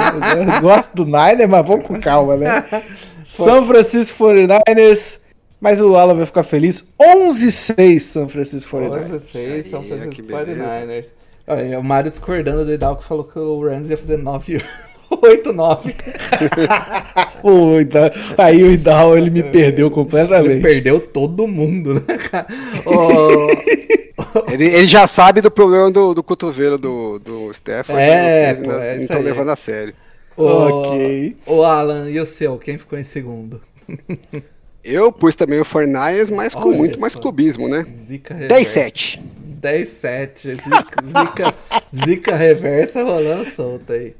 [0.58, 2.66] Eu gosto do Niner, mas vamos com calma, né?
[3.24, 5.22] São Francisco 49ers,
[5.62, 6.86] mas o Alan vai ficar feliz.
[7.00, 8.98] 11-6 São Francisco 49ers.
[9.10, 10.56] 16, São Francisco que beleza.
[10.56, 11.06] 49ers.
[11.48, 14.62] Olha, o Mário discordando do Hidalgo falou que o Rams ia fazer 9
[15.22, 15.96] 8, 9.
[17.42, 20.62] Pô, então, aí o Idal ele me perdeu Ele completamente.
[20.62, 22.48] perdeu todo mundo, né, cara?
[22.86, 23.48] Ô,
[24.52, 28.00] Ele, ele já sabe do problema do, do cotovelo do, do Stefan.
[28.00, 29.24] É, vocês pô, é isso estão aí.
[29.24, 29.94] levando a sério.
[30.38, 31.36] Ok.
[31.46, 32.58] Ô, Alan, e o seu?
[32.58, 33.62] Quem ficou em segundo?
[34.84, 37.20] Eu pus também o 49ers, mas com Olha muito mais só.
[37.20, 37.86] clubismo, né?
[38.08, 38.92] Zica reversa.
[38.92, 39.20] 10-7.
[39.62, 40.56] 10-7.
[40.56, 41.56] Zica, zica,
[41.94, 44.16] zica reversa rolando solta aí.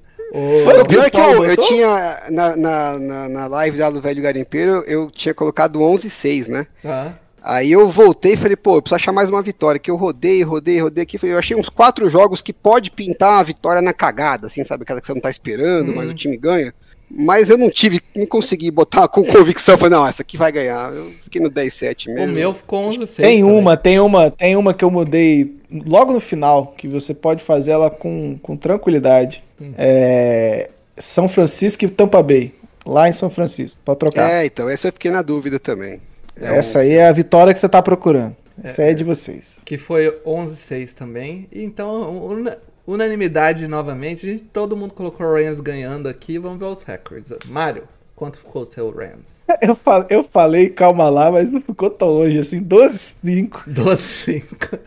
[0.66, 4.00] Mano, o pior é que eu, eu tinha, na, na, na, na live lá do
[4.00, 6.68] Velho Garimpeiro, eu tinha colocado 11-6, né?
[6.86, 7.14] ah,
[7.44, 10.44] Aí eu voltei e falei, pô, eu preciso achar mais uma vitória, que eu rodei,
[10.44, 14.48] rodei, rodei aqui, eu achei uns quatro jogos que pode pintar uma vitória na cagada,
[14.48, 16.74] assim, sabe, aquela que você não tá esperando, mas o time ganha.
[17.14, 20.94] Mas eu não tive, não consegui botar com convicção, falei, não, essa aqui vai ganhar.
[20.94, 22.34] Eu fiquei no 10-7 o mesmo.
[22.34, 23.16] meu ficou 11-6.
[23.16, 23.44] Tem também.
[23.44, 27.72] uma, tem uma, tem uma que eu mudei logo no final, que você pode fazer
[27.72, 29.44] ela com, com tranquilidade.
[29.78, 32.54] É, São Francisco e Tampa Bay,
[32.86, 34.30] lá em São Francisco, pode trocar.
[34.32, 36.02] É, então, essa eu fiquei na dúvida também.
[36.40, 38.36] É Essa aí é a vitória que você tá procurando.
[38.64, 39.58] Essa aí é de vocês.
[39.66, 41.48] Que foi 11-6 também.
[41.52, 42.56] E Então, una-
[42.86, 44.26] unanimidade novamente.
[44.26, 46.38] A gente, todo mundo colocou o Rams ganhando aqui.
[46.38, 47.32] Vamos ver os records.
[47.48, 47.84] Mário,
[48.22, 49.44] Quanto ficou o seu Rams?
[49.68, 52.64] Eu, fal- eu falei, calma lá, mas não ficou tão longe assim.
[52.64, 53.64] 12-5.
[53.68, 54.80] 12-5.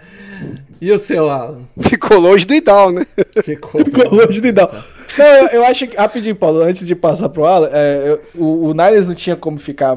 [0.80, 1.64] e o seu, Alan?
[1.80, 3.06] Ficou longe do Idal, né?
[3.44, 4.86] Ficou, Ficou longe de dar.
[5.18, 8.04] Não, eu, eu acho que, rapidinho, Paulo, antes de passar pro Alan, é,
[8.34, 9.94] eu- o, o Niners não tinha como ficar.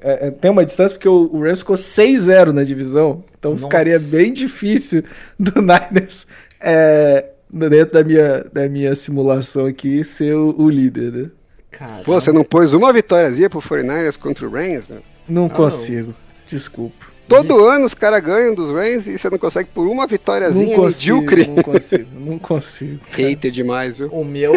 [0.00, 3.22] é, é, tem uma distância porque o, o Rams ficou 6-0 na divisão.
[3.38, 3.64] Então Nossa.
[3.64, 5.04] ficaria bem difícil
[5.38, 6.26] do Niners,
[6.58, 11.30] é, dentro da minha, da minha simulação aqui, ser o, o líder, né?
[11.78, 15.02] Cara, Pô, você não pôs uma vitóriazinha pro 49ers contra o Rams, meu?
[15.28, 15.48] Não não.
[15.48, 16.14] consigo.
[16.48, 17.06] Desculpa.
[17.26, 20.76] Todo ano os caras ganham dos Rams e você não consegue por uma Não vitóriazinha
[20.76, 21.46] consigo, medíocre.
[21.46, 23.00] não consigo, não consigo.
[23.10, 24.08] Hater demais, viu?
[24.08, 24.52] O meu,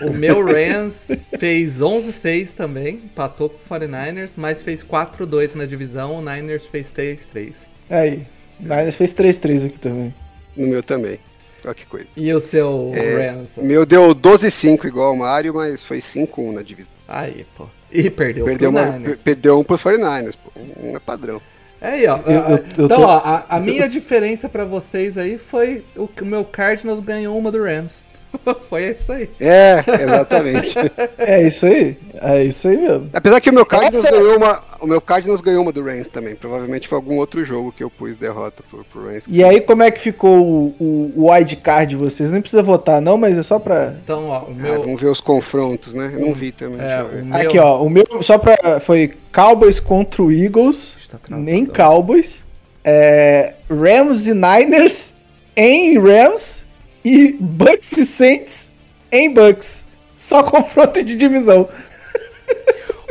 [0.00, 6.14] o meu Rams fez 11-6 também, empatou com o 49ers, mas fez 4-2 na divisão,
[6.16, 7.54] o Niners fez 3-3.
[7.90, 8.22] Aí,
[8.60, 10.14] Niners fez 3-3 aqui também.
[10.56, 11.18] No meu também.
[11.64, 12.06] Olha que coisa.
[12.16, 13.56] E o seu É, Rams?
[13.58, 16.92] O meu deu 12-5 igual o Mario, mas foi 5-1 na divisão.
[17.06, 17.66] Aí, pô.
[17.90, 19.22] E perdeu, Perdeu, pro uma, Niners.
[19.22, 20.50] perdeu um pros 49ers, pô.
[20.82, 21.40] Um é padrão.
[21.80, 22.16] É aí, ó.
[22.26, 22.48] Eu- eu-
[22.78, 26.26] eu então, tô- ó, a, a minha diferença pra vocês aí foi o que o
[26.26, 28.04] meu Cardinals ganhou uma do Rams.
[28.68, 29.28] foi isso aí.
[29.40, 30.74] É, exatamente.
[31.18, 33.08] É isso aí, é isso aí mesmo.
[33.12, 34.60] Apesar que o meu Cardinals Essa- ganhou uma.
[34.80, 36.34] O meu Cardinals ganhou uma do Rams também.
[36.34, 39.24] Provavelmente foi algum outro jogo que eu pus derrota pro, pro Rams.
[39.28, 42.32] E aí, como é que ficou o, o, o wide card de vocês?
[42.32, 43.94] Nem precisa votar, não, mas é só pra.
[44.02, 44.80] Então, ó, o Ah, meu.
[44.82, 46.10] vamos ver os confrontos, né?
[46.14, 46.80] Eu não vi também.
[46.80, 47.36] É, meu.
[47.36, 48.80] Aqui, ó, o meu só pra.
[48.80, 51.74] Foi Cowboys contra o Eagles, Tá travado, em ó.
[51.74, 52.42] Cowboys.
[52.84, 55.14] É, Rams e Niners
[55.56, 56.61] em Rams.
[57.04, 58.70] E Bucks e Saints
[59.10, 59.84] em Bucks.
[60.16, 61.68] Só confronto de divisão.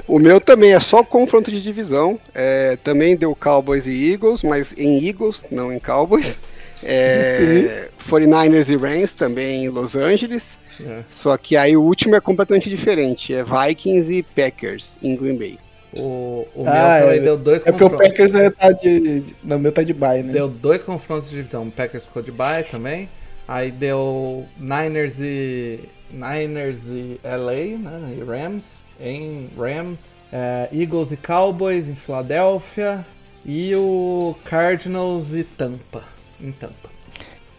[0.08, 2.20] O meu também é só confronto de divisão.
[2.36, 6.38] É, também deu Cowboys e Eagles, mas em Eagles, não em Cowboys.
[6.84, 10.58] É, 49ers e Rams também em Los Angeles.
[10.84, 11.02] É.
[11.10, 13.34] Só que aí o último é completamente diferente.
[13.34, 15.60] É Vikings e Packers em Green Bay.
[15.94, 18.08] O, o Ah, meu também é- deu dois É porque o confrontos.
[18.08, 19.20] Packers é, tá de.
[19.22, 20.34] de- Não, o meu tá de bye, né?
[20.34, 21.64] Deu dois confrontos de divisão.
[21.68, 23.08] O Packers ficou de bye também.
[23.48, 25.80] Aí deu Niners e.
[26.12, 28.16] Niners e LA, né?
[28.18, 28.86] E Rams.
[29.00, 30.14] Em Rams.
[30.32, 33.06] É, Eagles e Cowboys em Filadélfia.
[33.46, 36.04] E o Cardinals e Tampa.
[36.40, 36.90] Em Tampa.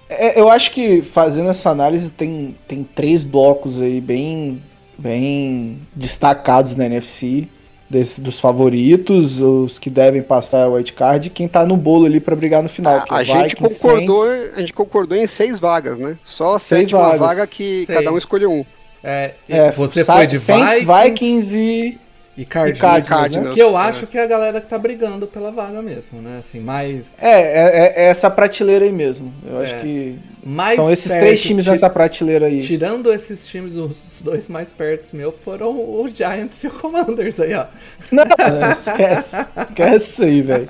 [0.08, 4.62] É, eu acho que fazendo essa análise tem, tem três blocos aí bem,
[4.98, 7.48] bem destacados na NFC.
[7.92, 12.20] Desse, dos favoritos, os que devem passar o wildcard e quem tá no bolo ali
[12.20, 13.02] pra brigar no final.
[13.02, 14.50] que é a, gente Vikings, concordou, Saints.
[14.56, 16.16] a gente concordou em seis vagas, né?
[16.24, 17.20] Só Seis vagas.
[17.20, 17.98] vaga que Seis.
[17.98, 18.64] cada um escolheu um.
[19.04, 21.98] É, É, você Sa- foi de Saints, Vikings, Vikings e,
[22.38, 22.78] e Cardinals.
[22.78, 23.08] e Cardinals, né?
[23.08, 23.54] Cardinals.
[23.54, 23.82] Que eu É.
[23.82, 26.38] acho que é a galera que tá brigando pela vaga mesmo, né?
[26.38, 27.22] Assim, mais.
[27.22, 29.34] É, é, é essa prateleira aí mesmo.
[29.46, 29.64] Eu É.
[29.64, 32.60] acho que mais são esses perto, três times ti- nessa prateleira aí.
[32.62, 37.54] Tirando esses times, os dois mais perto meu foram os Giants e o Commanders aí,
[37.54, 37.66] ó.
[38.10, 39.46] Não, não, esquece.
[39.56, 40.68] Esquece isso aí, velho.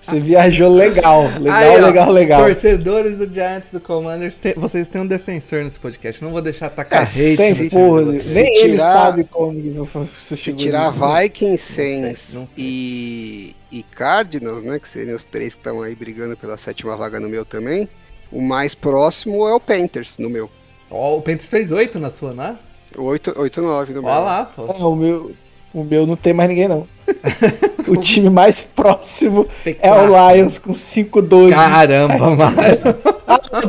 [0.00, 1.22] Você viajou legal.
[1.38, 2.40] Legal, Aí, ó, legal, legal.
[2.42, 6.22] Torcedores do Giants e do Commanders, tem- vocês têm um defensor nesse podcast.
[6.22, 7.36] Não vou deixar atacar É, hate.
[7.36, 11.16] Tem time porra, nem Se ele tirar- sabe como que você Se chegou tirar nisso?
[11.20, 14.78] Vikings, Saints e, e Cardinals, né?
[14.78, 17.88] Que seriam os três que estão aí brigando pela sétima vaga no meu também.
[18.32, 20.50] O mais próximo é o Panthers, no meu.
[20.90, 22.56] Ó, o Panthers fez 8 na sua, né?
[22.96, 24.10] 8-9 no meu.
[24.10, 24.66] Ó lá, pô.
[24.68, 25.32] Ah, o meu,
[25.74, 26.86] o meu não tem mais ninguém, não.
[27.88, 29.46] o time mais próximo
[29.80, 31.50] é o Lions com 5-12.
[31.50, 32.56] Caramba, mano.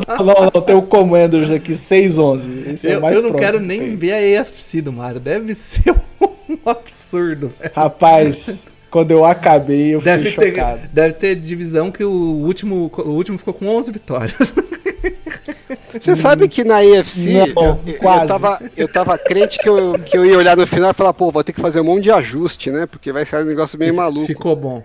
[0.08, 2.72] Não, não, tem o Commanders aqui 6-11.
[2.72, 4.92] Esse é o Eu, mais eu não próximo quero que nem ver a AFC do
[4.92, 5.20] Mario.
[5.20, 5.90] Deve ser
[6.20, 7.72] um absurdo, velho.
[7.74, 10.80] Rapaz, quando eu acabei, eu fiquei Deve ter, chocado.
[10.92, 14.54] deve ter divisão que o último, o último ficou com 11 vitórias.
[16.00, 20.16] Você sabe que na AFC Não, eu, eu, tava, eu tava crente que eu, que
[20.16, 22.12] eu ia olhar no final e falar, pô, vou ter que fazer um monte de
[22.12, 22.86] ajuste, né?
[22.86, 24.26] Porque vai sair um negócio meio maluco.
[24.26, 24.84] Ficou bom.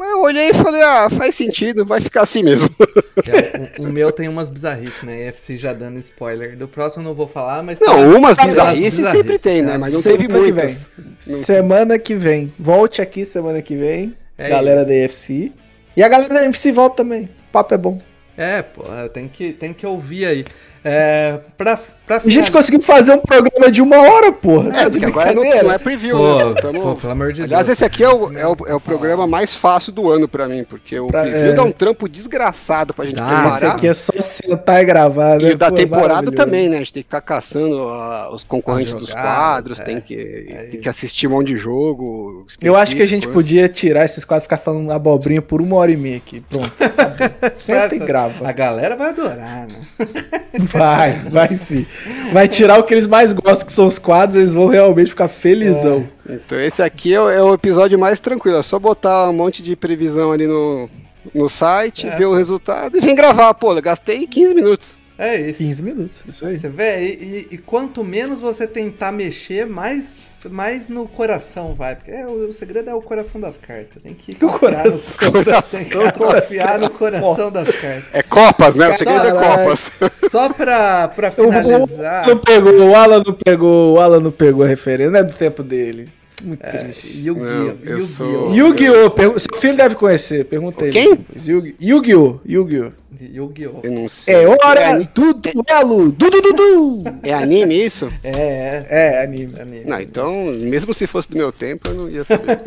[0.00, 2.70] Mas eu olhei e falei, ah, faz sentido, vai ficar assim mesmo.
[3.20, 5.28] É, o, o meu tem umas bizarrices, né?
[5.28, 6.56] AFC já dando spoiler.
[6.56, 7.78] Do próximo eu não vou falar, mas.
[7.78, 9.76] tem Não, umas tem bizarrices sempre tem, né?
[9.76, 10.90] Mas não teve Semana que muitas.
[10.96, 11.16] vem.
[11.20, 12.52] Semana que vem.
[12.58, 14.16] Volte aqui semana que vem.
[14.38, 15.52] É galera da EFC.
[15.94, 17.24] E a galera da EFC volta também.
[17.24, 17.98] O papo é bom.
[18.38, 20.44] É, pô, tem que, tem que ouvir aí.
[20.82, 21.78] É, pra,
[22.18, 24.70] pra A gente conseguiu fazer um programa de É, uma hora, porra.
[24.90, 25.68] De porque agora não, brincadeira.
[25.68, 26.80] não é preview, Pô, né?
[26.80, 27.78] Pô, pelo amor de Aliás, Deus.
[27.78, 30.64] esse aqui é o, é, o, é o programa mais fácil do ano pra mim,
[30.64, 31.54] porque o Pra- preview é.
[31.54, 33.54] dá um trampo desgraçado pra gente Dá, preparar.
[33.56, 35.50] Esse aqui é só sentar e gravar, né?
[35.50, 36.76] E o da Pô, temporada também, né?
[36.76, 39.82] A gente tem que ficar caçando ah, os concorrentes As dos quadros, é.
[39.84, 42.46] tem, que, É tem que assistir um monte de jogo.
[42.60, 43.32] Eu acho que a gente né?
[43.32, 46.40] podia tirar esses quadros e ficar falando abobrinha por uma hora e meia aqui.
[46.40, 46.72] Pronto.
[47.54, 48.52] Senta e A grava.
[48.52, 50.08] galera vai adorar, né?
[50.58, 51.86] Vai, vai sim.
[52.32, 55.28] Vai tirar o que eles mais gostam, que são os quadros, eles vão realmente ficar
[55.28, 56.08] felizão.
[56.28, 58.58] Então esse aqui é o, é o episódio mais tranquilo.
[58.58, 60.88] É só botar um monte de previsão ali no,
[61.34, 63.52] no site, ver o resultado e vem gravar.
[63.54, 64.88] Pô, eu gastei 15 minutos.
[65.18, 65.58] É isso.
[65.58, 66.58] 15 minutos, isso aí.
[66.58, 70.14] Você vê, e, e- e quanto menos você tentar mexer, mais,
[70.48, 71.96] mais no coração vai.
[71.96, 74.02] Porque é, o, o segredo é o coração das cartas.
[74.04, 78.04] Tem que O confiar coração no, das tem que confiar no coração das cartas.
[78.12, 78.88] É Copas, né?
[78.88, 79.32] O segredo é.
[79.32, 79.92] Copas.
[80.30, 82.26] Só pra, pra O, o, finalizar.
[82.26, 85.34] não pegou, o Alan não pegou, o Alan não pegou a referência, não é do
[85.34, 86.08] tempo dele.
[86.42, 87.18] Muito É, triste.
[87.18, 88.52] Yu-Gi-Oh!
[88.52, 89.10] Yu-Gi-Oh!
[89.10, 90.92] sou- Seu filho deve conhecer, pergunta ele.
[90.92, 91.26] Quem?
[91.80, 92.40] Yu-Gi-Oh!
[92.46, 92.90] Yu-Gi-Oh!
[93.20, 93.80] Yu-Gi-Oh!
[93.82, 94.34] Eu não sei.
[94.34, 96.10] É É, hora ani- do duelo!
[96.12, 98.08] Du, du, du, é anime isso?
[98.24, 98.86] É, é.
[98.88, 99.52] É, anime.
[99.60, 99.84] anime.
[99.84, 102.58] Não, então, mesmo se fosse do meu tempo, eu não ia saber.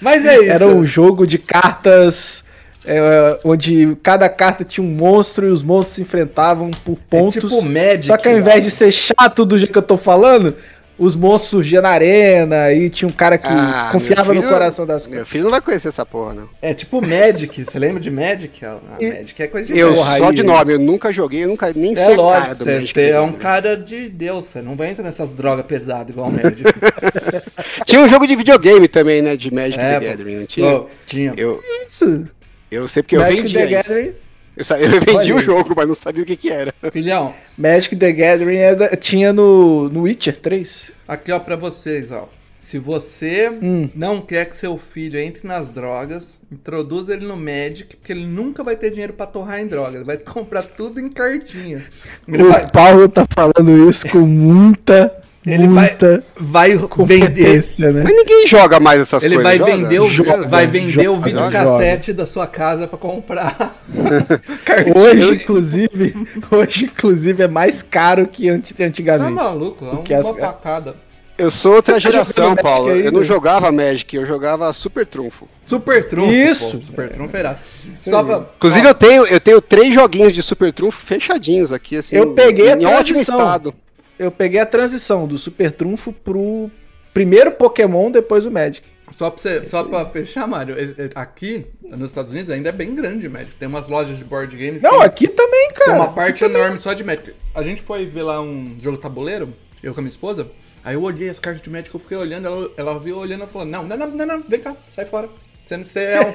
[0.00, 0.50] Mas é isso.
[0.50, 2.44] Era um jogo de cartas
[2.84, 7.40] é, onde cada carta tinha um monstro e os monstros se enfrentavam por pontos.
[7.40, 10.54] tipo Magic, Só que ao invés de ser chato do jeito que eu tô falando,
[10.98, 14.52] os monstros surgiam na arena e tinha um cara que Ah, confiava meu no filho-
[14.52, 15.28] coração das Meu cartas.
[15.32, 16.48] filho não vai conhecer essa porra, não.
[16.62, 17.64] É tipo Magic.
[17.64, 18.64] Você lembra de Magic?
[18.64, 21.48] Ah, Magic é coisa de Eu Porra, só aí- de nome, eu nunca joguei, eu
[21.48, 23.76] nunca nem É sei a lógico, cara do você, Magic você the é um cara
[23.76, 26.62] de Deus, você não vai entrar nessas drogas pesadas igual o Magic.
[27.86, 29.36] Tinha um jogo de videogame também, né?
[29.36, 30.06] De Magic É, the.
[30.06, 30.82] Gathering, não tinha?
[31.06, 31.34] Tinha.
[31.36, 32.26] Eu, Isso.
[32.70, 33.74] eu sei porque eu Magic vendia the isso.
[33.88, 34.12] Gathering.
[34.56, 36.72] Eu, sa- eu vendi Olha o jogo, mas não sabia o que que era.
[36.92, 40.92] Filhão, Magic the Gathering é da- tinha no, no Witcher 3.
[41.08, 42.28] aqui ó pra vocês, ó.
[42.60, 43.90] Se você Hum.
[43.94, 48.62] não quer que seu filho entre nas drogas, introduza ele no Magic, porque ele nunca
[48.64, 49.96] vai ter dinheiro pra torrar em droga.
[49.96, 51.84] Ele vai comprar tudo em cartinha.
[52.26, 55.14] Ele o vai, Paulo tá falando isso com muita,
[55.46, 56.88] ele vai, muita vai vender.
[56.88, 58.02] competência, né?
[58.04, 59.50] Mas ninguém joga mais essas Ele coisas.
[59.50, 59.76] vai joga?
[59.82, 63.76] vender, o, Joga, vai vender o joga, videocassete da sua casa pra comprar.
[64.96, 66.14] Hoje, inclusive,
[66.50, 69.32] hoje, inclusive, é mais caro que Tá antigamente.
[69.32, 69.84] maluco?
[69.84, 70.96] É uma que as- facada.
[71.36, 72.90] Eu sou outra tá geração, Paulo.
[72.92, 73.26] Aí, eu não né?
[73.26, 75.48] jogava Magic, eu jogava Super Trunfo.
[75.66, 76.30] Super trunfo.
[76.30, 76.78] Isso.
[76.78, 77.58] pô, super trunfo era.
[77.92, 82.14] Só pra, Inclusive, eu tenho, eu tenho três joguinhos de Super Trunfo fechadinhos aqui, assim.
[82.14, 83.38] Eu peguei a em ótimo transição.
[83.40, 83.74] estado.
[84.18, 86.70] Eu peguei a transição do Super Trunfo pro
[87.12, 88.86] primeiro Pokémon, depois o Magic.
[89.16, 90.74] Só pra, você, só pra fechar, Mário,
[91.14, 93.54] aqui nos Estados Unidos ainda é bem grande Magic.
[93.56, 94.82] Tem umas lojas de board games.
[94.82, 95.90] Não, tem, aqui também, cara.
[95.90, 97.32] tem uma parte enorme só de Magic.
[97.54, 99.52] A gente foi ver lá um jogo tabuleiro,
[99.82, 100.48] eu com a minha esposa.
[100.82, 103.46] Aí eu olhei as cartas de Magic, eu fiquei olhando, ela, ela viu olhando e
[103.46, 105.28] falou: Não, não, não, não, não, vem cá, sai fora.
[105.66, 106.34] Você, não- você é um.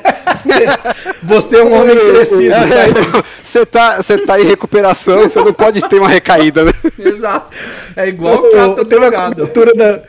[1.23, 3.23] você é um homem crescido, sai daí.
[3.43, 6.71] Você tá, você tá em recuperação, você não pode ter uma recaída, né?
[6.99, 7.55] Exato.
[7.95, 10.01] É igual o prata teve, a cobertura da,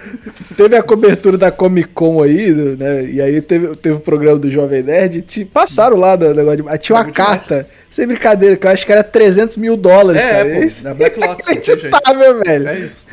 [0.56, 3.04] teve a cobertura da Comic Con aí, né?
[3.04, 5.22] E aí teve, teve o programa do Jovem Nerd.
[5.22, 6.78] te passaram lá do negócio de.
[6.78, 10.54] Tinha uma carta, sem brincadeira, que eu acho que era 300 mil dólares, É, cara.
[10.54, 11.70] pô, Isso da Black Lotus, jeito.
[11.70, 12.68] inacreditável, velho.
[12.68, 13.06] É isso.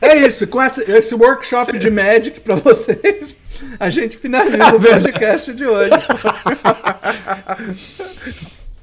[0.00, 3.36] É isso, com esse, esse workshop de Magic pra vocês,
[3.78, 5.90] a gente finaliza o podcast de hoje.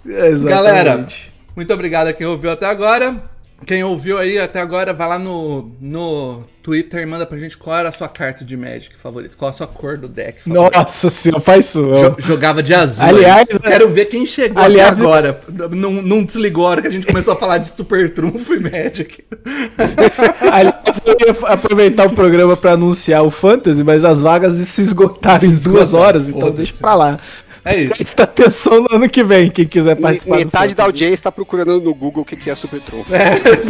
[0.06, 0.50] Exatamente.
[0.50, 1.08] Galera,
[1.56, 3.35] muito obrigado a quem ouviu até agora.
[3.66, 7.76] Quem ouviu aí até agora, vai lá no, no Twitter e manda pra gente qual
[7.78, 10.78] era a sua carta de Magic favorita, qual a sua cor do deck favorita.
[10.80, 11.82] Nossa senhora, faz isso.
[11.82, 13.04] Jo- Jogava de azul.
[13.04, 13.60] Aliás, aí.
[13.60, 15.42] quero ver quem chegou aliás, até agora.
[15.72, 18.60] Não, não desligou a hora que a gente começou a falar de Super Trunfo e
[18.60, 19.24] Magic.
[20.52, 25.46] Aliás, eu ia aproveitar o programa pra anunciar o Fantasy, mas as vagas se esgotaram
[25.48, 27.20] em Se duas esgotaram, horas, então deixa pra lá.
[27.66, 27.96] É isso.
[27.96, 30.36] Presta atenção no ano que vem, quem quiser participar.
[30.36, 33.10] do Metade da audiência tá procurando no Google o que é Super Trunfo.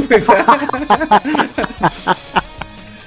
[0.07, 0.45] Pois é.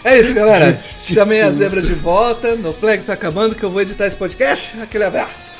[0.04, 0.78] É isso, galera.
[0.78, 2.54] Chamei a zebra de volta.
[2.56, 4.80] No Flex tá acabando que eu vou editar esse podcast.
[4.80, 5.57] Aquele abraço.